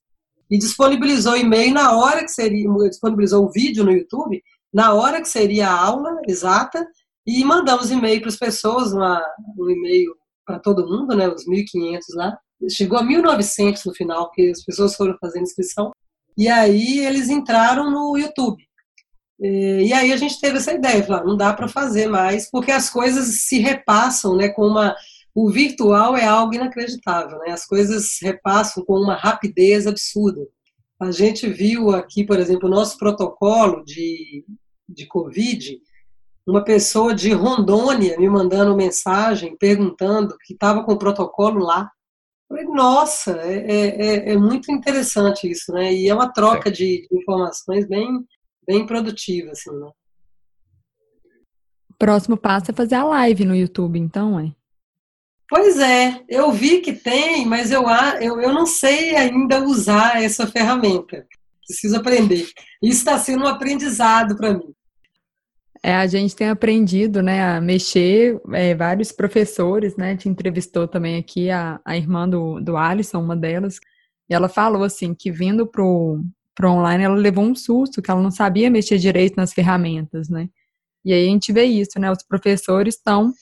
[0.50, 5.20] e disponibilizou o e-mail na hora que seria, disponibilizou o vídeo no YouTube, na hora
[5.20, 6.86] que seria a aula exata,
[7.26, 9.20] e mandamos e-mail para as pessoas, uma,
[9.58, 12.38] um e-mail para todo mundo, né, os 1.500 lá,
[12.70, 15.90] chegou a 1.900 no final, que as pessoas foram fazendo inscrição.
[16.38, 18.62] E aí eles entraram no YouTube.
[19.38, 22.88] E aí a gente teve essa ideia, falar, não dá para fazer mais, porque as
[22.88, 24.94] coisas se repassam, né, com uma
[25.36, 27.50] o virtual é algo inacreditável, né?
[27.50, 30.40] As coisas repassam com uma rapidez absurda.
[30.98, 34.46] A gente viu aqui, por exemplo, o nosso protocolo de,
[34.88, 35.78] de Covid,
[36.46, 41.92] uma pessoa de Rondônia me mandando mensagem perguntando que estava com o protocolo lá.
[42.48, 45.92] Falei, nossa, é, é, é, é, muito interessante isso, né?
[45.92, 48.24] E é uma troca de, informações bem,
[48.66, 49.90] bem produtiva, assim, né?
[51.98, 54.55] Próximo passo é fazer a live no YouTube, então, é?
[55.48, 57.84] Pois é, eu vi que tem, mas eu,
[58.20, 61.24] eu, eu não sei ainda usar essa ferramenta.
[61.64, 62.48] Preciso aprender.
[62.82, 64.74] Isso está sendo um aprendizado para mim.
[65.82, 71.16] É, a gente tem aprendido, né, a mexer, é, vários professores, né, te entrevistou também
[71.16, 73.78] aqui a, a irmã do, do Alisson, uma delas,
[74.28, 76.20] e ela falou, assim, que vindo pro,
[76.56, 80.48] pro online, ela levou um susto, que ela não sabia mexer direito nas ferramentas, né,
[81.04, 83.32] e aí a gente vê isso, né, os professores estão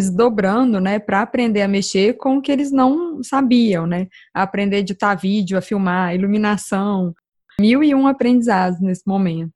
[0.00, 4.76] se desdobrando, né, para aprender a mexer com o que eles não sabiam, né, aprender
[4.76, 7.14] a editar vídeo, a filmar, iluminação,
[7.60, 9.52] mil e um aprendizados nesse momento.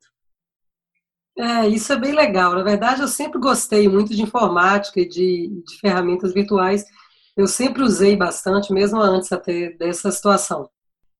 [1.39, 2.53] É, isso é bem legal.
[2.55, 6.83] Na verdade, eu sempre gostei muito de informática e de, de ferramentas virtuais.
[7.35, 10.67] Eu sempre usei bastante, mesmo antes até dessa situação.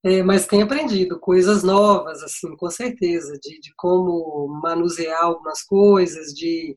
[0.03, 6.33] É, mas tenho aprendido coisas novas, assim, com certeza, de, de como manusear algumas coisas,
[6.33, 6.75] de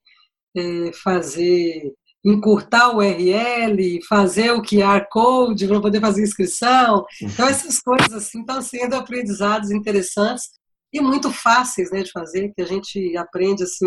[0.56, 1.92] é, fazer,
[2.24, 7.04] encurtar o URL, fazer o QR Code para poder fazer inscrição.
[7.22, 10.50] Então, essas coisas assim, estão sendo aprendizados interessantes
[10.92, 13.86] e muito fáceis né, de fazer, que a gente aprende assim.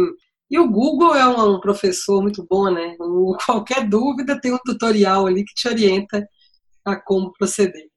[0.49, 2.95] E o Google é um, um professor muito bom, né?
[2.99, 6.27] O, qualquer dúvida tem um tutorial ali que te orienta
[6.85, 7.87] a como proceder.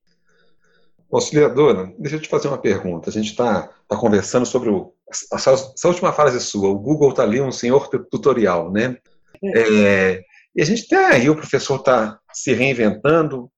[1.11, 3.09] Auxiliadora, deixa eu te fazer uma pergunta.
[3.09, 4.93] A gente está tá conversando sobre o,
[5.33, 6.69] essa, essa, última frase sua.
[6.69, 8.97] O Google está ali, um senhor tutorial, né?
[9.45, 10.23] É,
[10.55, 13.51] e a gente tem aí, o professor está se reinventando.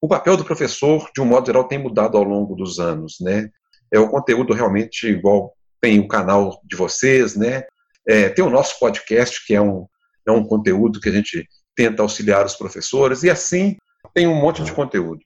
[0.00, 3.50] O papel do professor, de um modo geral, tem mudado ao longo dos anos, né?
[3.92, 7.64] é o conteúdo realmente igual tem o canal de vocês, né?
[8.06, 9.86] É, tem o nosso podcast, que é um,
[10.26, 13.76] é um conteúdo que a gente tenta auxiliar os professores, e assim
[14.14, 15.20] tem um monte de conteúdo.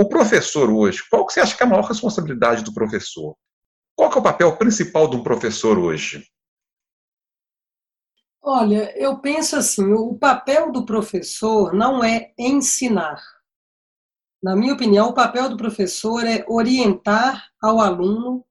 [0.00, 3.36] O professor hoje, qual que você acha que é a maior responsabilidade do professor?
[3.96, 6.24] Qual que é o papel principal de um professor hoje?
[8.50, 13.22] Olha, eu penso assim, o papel do professor não é ensinar.
[14.42, 18.42] Na minha opinião, o papel do professor é orientar ao aluno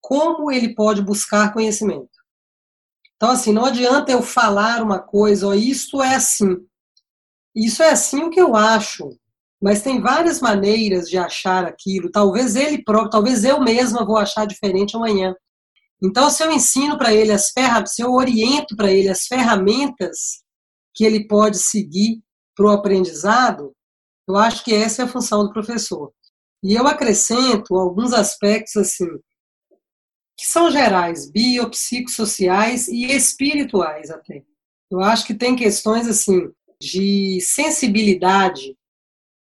[0.00, 2.10] como ele pode buscar conhecimento.
[3.14, 6.66] Então, assim, não adianta eu falar uma coisa, ó, isto é assim.
[7.54, 9.16] Isso é assim o que eu acho,
[9.62, 12.10] mas tem várias maneiras de achar aquilo.
[12.10, 15.36] Talvez ele próprio, talvez eu mesma vou achar diferente amanhã.
[16.02, 20.42] Então, se eu ensino para ele as ferramentas, se eu oriento para ele as ferramentas
[20.94, 22.22] que ele pode seguir
[22.56, 23.72] para o aprendizado,
[24.28, 26.12] eu acho que essa é a função do professor.
[26.62, 29.08] E eu acrescento alguns aspectos assim
[30.38, 34.42] que são gerais, biopsicossociais e espirituais até.
[34.90, 38.74] Eu acho que tem questões assim de sensibilidade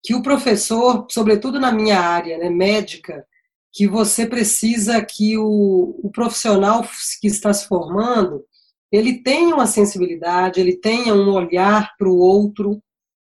[0.04, 3.26] que o professor, sobretudo na minha área, né, médica,
[3.72, 6.86] que você precisa que o, o profissional
[7.20, 8.44] que está se formando
[8.92, 12.82] ele tenha uma sensibilidade, ele tenha um olhar para o outro,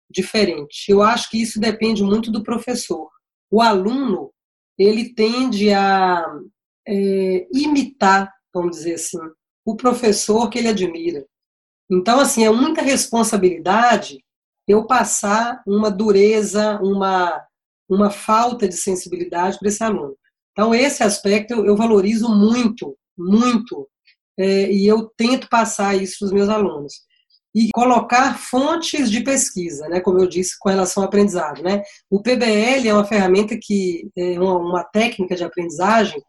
[0.10, 0.90] diferente.
[0.90, 3.10] Eu acho que isso depende muito do professor.
[3.52, 4.32] O aluno,
[4.78, 6.26] ele tende a
[6.88, 9.20] é, imitar, vamos dizer assim,
[9.66, 11.26] o professor que ele admira.
[11.92, 14.24] Então, assim, é muita responsabilidade
[14.68, 17.46] eu passar uma dureza, uma,
[17.90, 20.18] uma falta de sensibilidade para esse aluno.
[20.58, 23.88] Então, esse aspecto eu, eu valorizo muito, muito,
[24.40, 26.94] é, e eu tento passar isso para os meus alunos
[27.56, 31.62] e colocar fontes de pesquisa, né, como eu disse, com relação ao aprendizado.
[31.62, 31.84] Né?
[32.10, 36.20] O PBL é uma ferramenta que, é uma, uma técnica de aprendizagem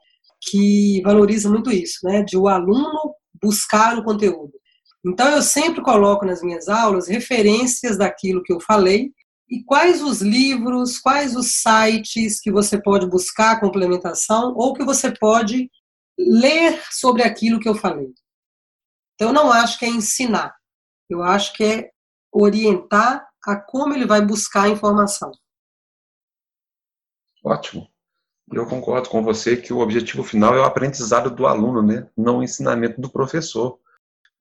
[0.42, 4.52] que valoriza muito isso, né, de o aluno buscar o conteúdo.
[5.06, 9.10] Então, eu sempre coloco nas minhas aulas referências daquilo que eu falei
[9.49, 15.11] e quais os livros, quais os sites que você pode buscar complementação ou que você
[15.11, 15.70] pode
[16.18, 18.12] ler sobre aquilo que eu falei.
[19.14, 20.55] Então, eu não acho que é ensinar.
[21.09, 21.90] Eu acho que é
[22.32, 25.32] orientar a como ele vai buscar a informação.
[27.42, 27.88] Ótimo.
[28.53, 32.09] Eu concordo com você que o objetivo final é o aprendizado do aluno, né?
[32.16, 33.78] não o ensinamento do professor.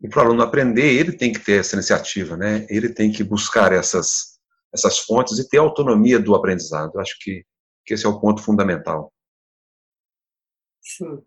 [0.01, 2.65] E para o aluno aprender, ele tem que ter essa iniciativa, né?
[2.69, 4.36] ele tem que buscar essas,
[4.77, 6.91] essas fontes e ter autonomia do aprendizado.
[6.95, 7.43] Eu acho que,
[7.85, 9.11] que esse é o ponto fundamental.
[10.81, 11.21] Sim.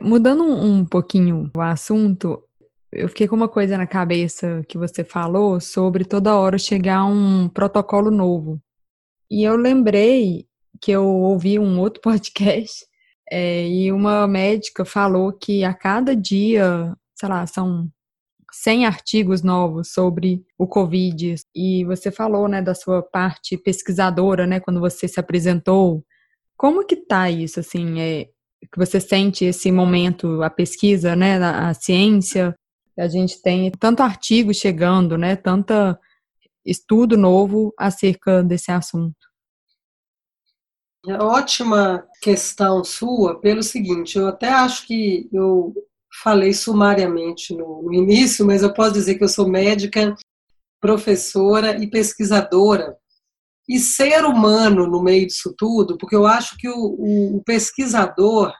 [0.00, 2.44] Mudando um pouquinho o assunto,
[2.92, 7.48] eu fiquei com uma coisa na cabeça que você falou sobre toda hora chegar um
[7.48, 8.62] protocolo novo.
[9.30, 10.46] E eu lembrei
[10.80, 12.86] que eu ouvi um outro podcast
[13.30, 17.90] é, e uma médica falou que a cada dia, sei lá, são
[18.52, 21.34] 100 artigos novos sobre o Covid.
[21.54, 26.04] E você falou, né, da sua parte pesquisadora, né, quando você se apresentou.
[26.56, 28.24] Como que tá isso, assim, é,
[28.72, 32.54] que você sente esse momento, a pesquisa, né, a, a ciência,
[32.98, 35.98] a gente tem tanto artigo chegando, né, tanta
[36.64, 39.16] estudo novo acerca desse assunto.
[41.06, 45.72] É ótima questão sua, pelo seguinte, eu até acho que eu
[46.22, 50.14] falei sumariamente no, no início, mas eu posso dizer que eu sou médica,
[50.80, 52.96] professora e pesquisadora.
[53.68, 58.52] E ser humano no meio disso tudo, porque eu acho que o, o, pesquisador,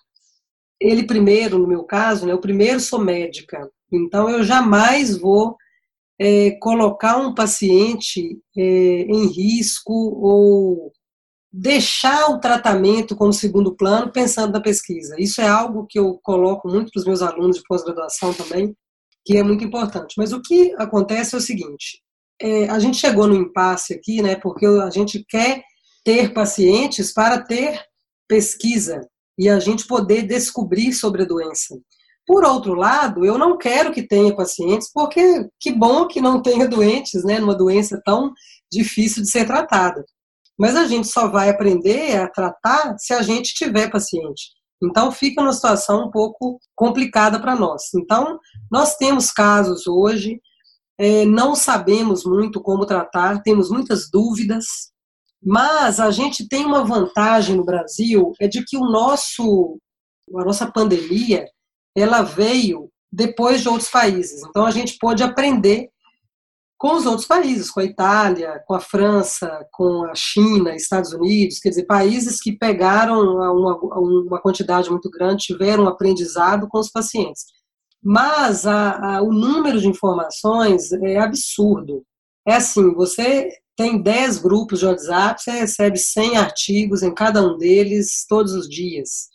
[0.79, 5.57] ele primeiro, no meu caso, né, eu primeiro sou médica, então eu jamais vou
[6.21, 10.93] é, colocar um paciente é, em risco ou
[11.61, 15.17] deixar o tratamento como segundo plano pensando na pesquisa.
[15.19, 18.77] Isso é algo que eu coloco muito para os meus alunos de pós-graduação também,
[19.25, 20.15] que é muito importante.
[20.17, 22.01] Mas o que acontece é o seguinte:
[22.41, 24.37] é, a gente chegou no impasse aqui, né?
[24.37, 25.65] Porque a gente quer
[26.05, 27.83] ter pacientes para ter
[28.29, 29.01] pesquisa
[29.37, 31.77] e a gente poder descobrir sobre a doença.
[32.25, 36.69] Por outro lado, eu não quero que tenha pacientes, porque que bom que não tenha
[36.69, 37.41] doentes, né?
[37.41, 38.33] Numa doença tão
[38.71, 40.05] difícil de ser tratada.
[40.59, 44.59] Mas a gente só vai aprender a tratar se a gente tiver paciente.
[44.83, 47.83] Então fica uma situação um pouco complicada para nós.
[47.95, 48.39] Então,
[48.71, 50.41] nós temos casos hoje,
[50.99, 54.67] é, não sabemos muito como tratar, temos muitas dúvidas,
[55.43, 59.79] mas a gente tem uma vantagem no Brasil, é de que o nosso,
[60.37, 61.47] a nossa pandemia,
[61.97, 64.43] ela veio depois de outros países.
[64.49, 65.89] Então a gente pôde aprender
[66.79, 71.59] com os outros países, com a Itália, com a França, com a China, Estados Unidos,
[71.59, 76.89] quer dizer, países que pegaram uma, uma quantidade muito grande, tiveram um aprendizado com os
[76.89, 77.47] pacientes.
[78.01, 82.05] Mas a, a, o número de informações é absurdo.
[82.47, 87.59] É assim, você tem 10 grupos de WhatsApp, você recebe 100 artigos em cada um
[87.59, 89.29] deles todos os dias.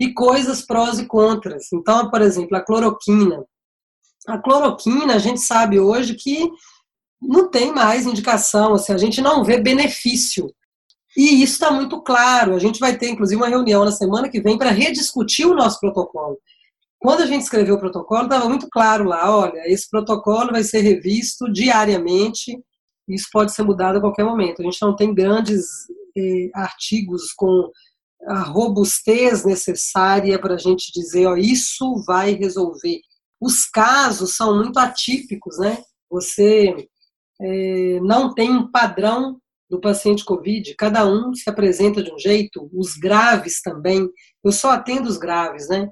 [0.00, 1.66] E coisas prós e contras.
[1.72, 3.44] Então, por exemplo, a cloroquina.
[4.26, 6.50] A cloroquina, a gente sabe hoje que
[7.20, 10.52] não tem mais indicação, assim, a gente não vê benefício.
[11.16, 12.54] E isso está muito claro.
[12.54, 15.80] A gente vai ter, inclusive, uma reunião na semana que vem para rediscutir o nosso
[15.80, 16.38] protocolo.
[17.00, 20.80] Quando a gente escreveu o protocolo, estava muito claro lá: olha, esse protocolo vai ser
[20.80, 22.56] revisto diariamente,
[23.08, 24.60] isso pode ser mudado a qualquer momento.
[24.60, 25.64] A gente não tem grandes
[26.16, 27.70] eh, artigos com
[28.26, 33.00] a robustez necessária para a gente dizer: ó, isso vai resolver.
[33.40, 35.78] Os casos são muito atípicos, né?
[36.10, 36.88] Você
[37.40, 42.70] é, não tem um padrão do paciente COVID, cada um se apresenta de um jeito,
[42.72, 44.08] os graves também.
[44.42, 45.88] Eu só atendo os graves, né?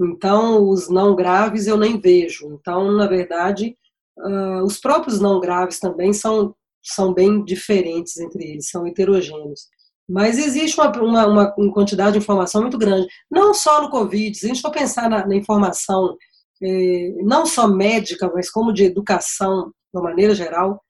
[0.00, 2.52] Então, os não graves eu nem vejo.
[2.52, 3.76] Então, na verdade,
[4.18, 9.68] uh, os próprios não graves também são, são bem diferentes entre eles, são heterogêneos.
[10.08, 14.46] Mas existe uma, uma, uma quantidade de informação muito grande, não só no Covid, se
[14.46, 16.16] a gente for pensar na, na informação,
[16.60, 20.82] eh, não só médica, mas como de educação, de uma maneira geral,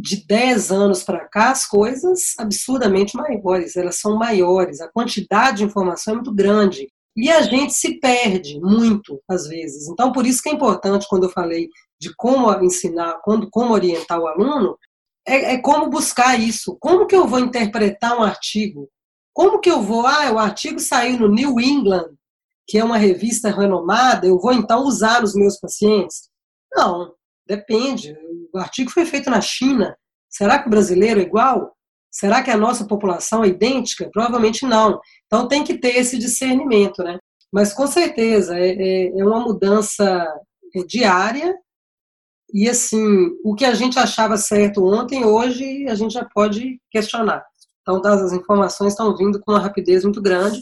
[0.00, 5.64] de 10 anos para cá, as coisas absurdamente maiores, elas são maiores, a quantidade de
[5.64, 6.88] informação é muito grande.
[7.16, 9.88] E a gente se perde muito, às vezes.
[9.88, 11.68] Então, por isso que é importante, quando eu falei
[12.00, 14.78] de como ensinar, quando, como orientar o aluno,
[15.26, 16.76] é, é como buscar isso.
[16.80, 18.88] Como que eu vou interpretar um artigo?
[19.34, 22.10] Como que eu vou, ah, o artigo saiu no New England,
[22.68, 26.28] que é uma revista renomada, eu vou então usar nos meus pacientes?
[26.72, 27.12] Não,
[27.48, 28.14] Depende.
[28.52, 29.96] O artigo foi feito na China.
[30.28, 31.74] Será que o brasileiro é igual?
[32.10, 34.10] Será que a nossa população é idêntica?
[34.12, 35.00] Provavelmente não.
[35.26, 37.18] Então tem que ter esse discernimento, né?
[37.52, 40.04] Mas com certeza é, é, é uma mudança
[40.74, 41.54] é, diária
[42.52, 47.44] e assim o que a gente achava certo ontem hoje a gente já pode questionar.
[47.80, 50.60] Então as informações estão vindo com uma rapidez muito grande,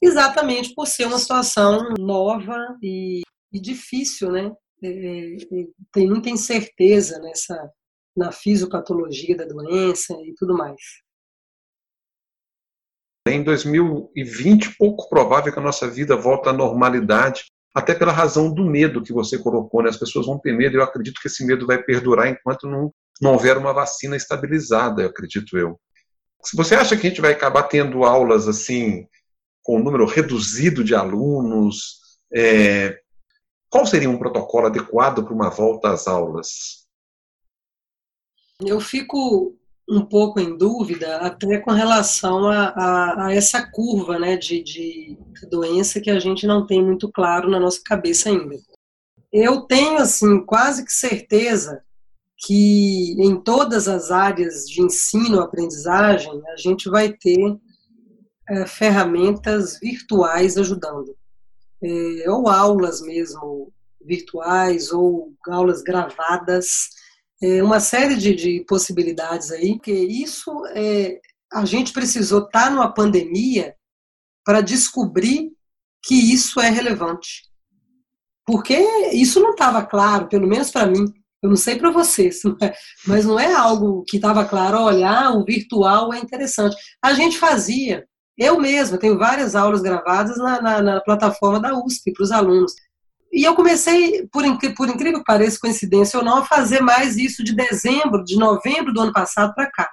[0.00, 4.52] exatamente por ser uma situação nova e, e difícil, né?
[4.82, 5.36] É, é,
[5.92, 7.70] tem muita incerteza nessa
[8.16, 10.80] na fisiopatologia da doença e tudo mais.
[13.26, 18.64] Em 2020, pouco provável que a nossa vida volte à normalidade, até pela razão do
[18.64, 19.88] medo que você colocou, né?
[19.88, 23.32] As pessoas vão ter medo, eu acredito que esse medo vai perdurar enquanto não, não
[23.32, 25.80] houver uma vacina estabilizada, eu acredito eu.
[26.54, 29.08] Você acha que a gente vai acabar tendo aulas assim,
[29.62, 31.98] com um número reduzido de alunos,
[32.32, 33.00] é,
[33.74, 36.86] qual seria um protocolo adequado para uma volta às aulas?
[38.60, 39.58] Eu fico
[39.90, 45.18] um pouco em dúvida até com relação a, a, a essa curva né, de, de
[45.50, 48.54] doença que a gente não tem muito claro na nossa cabeça ainda.
[49.32, 51.82] Eu tenho assim quase que certeza
[52.46, 57.58] que em todas as áreas de ensino, aprendizagem, a gente vai ter
[58.50, 61.16] é, ferramentas virtuais ajudando
[61.84, 66.88] é, ou aulas mesmo virtuais, ou aulas gravadas,
[67.42, 71.20] é, uma série de, de, possibilidades aí, porque isso é,
[71.52, 73.74] a gente precisou estar tá numa pandemia
[74.44, 75.52] para descobrir
[76.02, 77.42] que isso é relevante.
[78.46, 78.76] porque
[79.12, 81.04] isso não estava claro, pelo menos para mim.
[81.42, 82.40] Eu não sei para vocês,
[83.06, 84.78] mas não é algo que estava claro.
[84.78, 86.76] Olha, ah, o virtual é interessante.
[87.02, 88.06] A gente fazia.
[88.36, 92.72] Eu mesma tenho várias aulas gravadas na, na, na plataforma da USP para os alunos.
[93.32, 94.44] E eu comecei, por,
[94.76, 98.92] por incrível que pareça, coincidência ou não, a fazer mais isso de dezembro, de novembro
[98.92, 99.90] do ano passado para cá.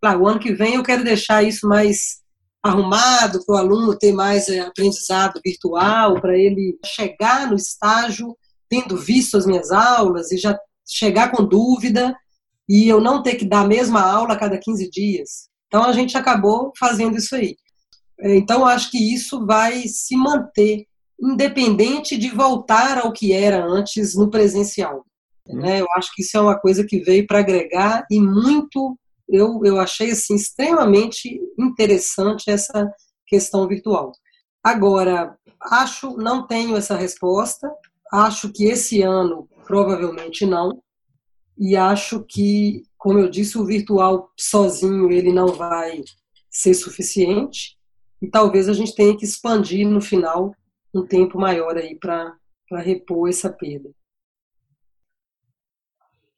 [0.00, 2.22] Claro, o ano que vem eu quero deixar isso mais
[2.62, 8.34] arrumado para o aluno ter mais eh, aprendizado virtual, para ele chegar no estágio
[8.68, 12.14] tendo visto as minhas aulas e já chegar com dúvida
[12.68, 15.48] e eu não ter que dar a mesma aula a cada 15 dias.
[15.66, 17.56] Então a gente acabou fazendo isso aí.
[18.20, 20.86] Então eu acho que isso vai se manter
[21.20, 25.04] independente de voltar ao que era antes no presencial.
[25.46, 25.80] Né?
[25.80, 28.98] Eu acho que isso é uma coisa que veio para agregar e muito
[29.28, 32.90] eu, eu achei assim, extremamente interessante essa
[33.26, 34.12] questão virtual.
[34.62, 37.70] Agora, acho, não tenho essa resposta,
[38.12, 40.82] acho que esse ano provavelmente não,
[41.56, 46.02] e acho que, como eu disse, o virtual sozinho ele não vai
[46.50, 47.76] ser suficiente,
[48.24, 50.56] e talvez a gente tenha que expandir no final
[50.94, 52.34] um tempo maior aí para
[52.72, 53.90] repor essa perda.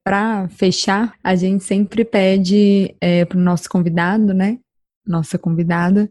[0.04, 4.58] Para fechar, a gente sempre pede é, para o nosso convidado, né?
[5.06, 6.10] Nossa convidada,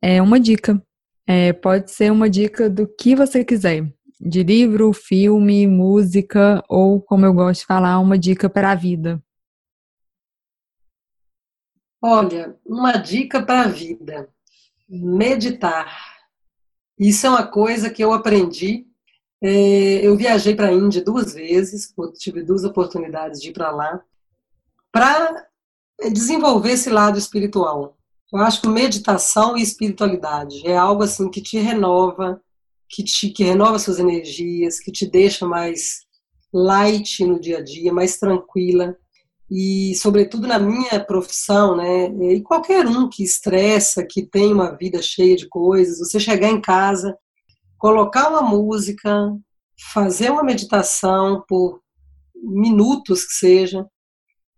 [0.00, 0.82] é uma dica.
[1.26, 7.26] É, pode ser uma dica do que você quiser, de livro, filme, música, ou, como
[7.26, 9.22] eu gosto de falar, uma dica para a vida.
[12.02, 14.30] Olha, uma dica para a vida:
[14.90, 16.18] meditar.
[16.98, 18.90] Isso é uma coisa que eu aprendi
[19.42, 24.02] é, eu viajei para a Índia duas vezes, tive duas oportunidades de ir para lá,
[24.92, 25.46] para
[26.12, 27.96] desenvolver esse lado espiritual.
[28.32, 32.40] Eu acho que meditação e espiritualidade é algo assim que te renova,
[32.88, 36.04] que te que renova suas energias, que te deixa mais
[36.52, 38.96] light no dia a dia, mais tranquila
[39.50, 42.06] e sobretudo na minha profissão, né?
[42.32, 46.60] E qualquer um que estressa, que tem uma vida cheia de coisas, você chegar em
[46.60, 47.16] casa
[47.80, 49.34] colocar uma música,
[49.92, 51.80] fazer uma meditação por
[52.34, 53.86] minutos que seja,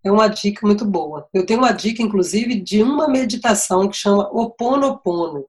[0.04, 1.28] é uma dica muito boa.
[1.32, 5.46] Eu tenho uma dica, inclusive, de uma meditação que chama Oponopono.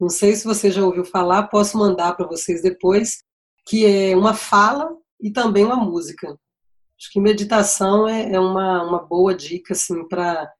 [0.00, 3.24] Não sei se você já ouviu falar, posso mandar para vocês depois,
[3.66, 6.38] que é uma fala e também uma música.
[7.00, 10.52] Acho que meditação é, é uma, uma boa dica assim, para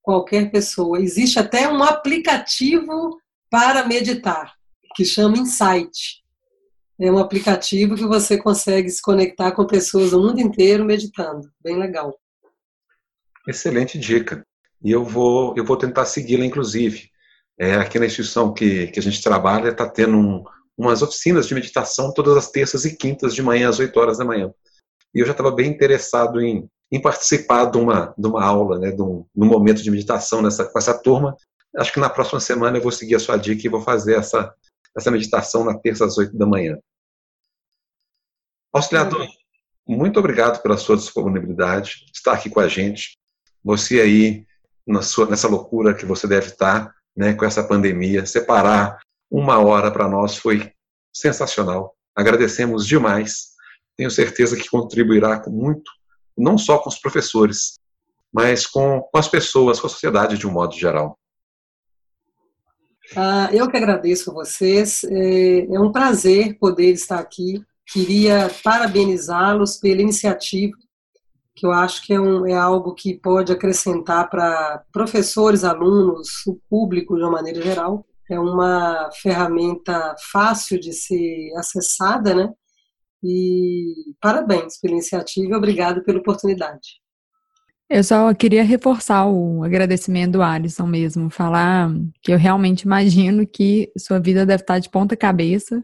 [0.00, 0.98] qualquer pessoa.
[0.98, 3.18] Existe até um aplicativo
[3.50, 4.54] para meditar
[4.96, 6.22] que chama Insight.
[6.98, 11.50] É um aplicativo que você consegue se conectar com pessoas do mundo inteiro meditando.
[11.62, 12.18] Bem legal.
[13.46, 14.46] Excelente dica.
[14.82, 17.10] E eu vou, eu vou tentar segui-la, inclusive.
[17.58, 20.44] É, aqui na instituição que, que a gente trabalha, está tendo um,
[20.78, 24.24] umas oficinas de meditação todas as terças e quintas de manhã, às 8 horas da
[24.24, 24.50] manhã.
[25.14, 28.90] E eu já estava bem interessado em, em participar de uma, de uma aula, né,
[28.90, 31.36] de, um, de um momento de meditação nessa, com essa turma.
[31.76, 34.54] Acho que na próxima semana eu vou seguir a sua dica e vou fazer essa,
[34.96, 36.78] essa meditação na terça às oito da manhã.
[38.72, 39.26] Auxiliador,
[39.86, 43.16] muito obrigado pela sua disponibilidade, estar aqui com a gente.
[43.62, 44.46] Você aí,
[45.02, 48.98] sua, nessa loucura que você deve estar, né, com essa pandemia, separar
[49.30, 50.72] uma hora para nós foi
[51.14, 51.94] sensacional.
[52.16, 53.53] Agradecemos demais.
[53.96, 55.90] Tenho certeza que contribuirá com muito,
[56.36, 57.78] não só com os professores,
[58.32, 61.16] mas com, com as pessoas, com a sociedade de um modo geral.
[63.16, 65.04] Ah, eu que agradeço a vocês.
[65.04, 67.62] É, é um prazer poder estar aqui.
[67.86, 70.72] Queria parabenizá-los pela iniciativa,
[71.54, 76.58] que eu acho que é, um, é algo que pode acrescentar para professores, alunos, o
[76.68, 78.04] público de uma maneira geral.
[78.28, 82.50] É uma ferramenta fácil de ser acessada, né?
[83.24, 87.00] E parabéns pela iniciativa e obrigado pela oportunidade.
[87.88, 93.90] Eu só queria reforçar o agradecimento do Alisson mesmo, falar que eu realmente imagino que
[93.96, 95.82] sua vida deve estar de ponta cabeça,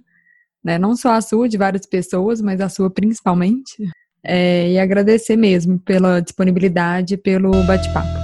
[0.63, 0.79] né?
[0.79, 3.89] Não só a sua, de várias pessoas, mas a sua principalmente.
[4.23, 8.21] É, e agradecer mesmo pela disponibilidade, pelo bate-papo.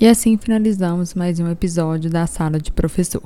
[0.00, 3.22] E assim finalizamos mais um episódio da Sala de Professor.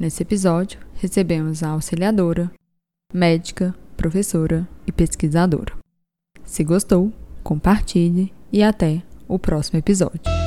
[0.00, 2.50] Nesse episódio, recebemos a auxiliadora,
[3.14, 5.72] médica, professora e pesquisadora.
[6.44, 7.12] Se gostou,
[7.44, 10.43] compartilhe e até o próximo episódio.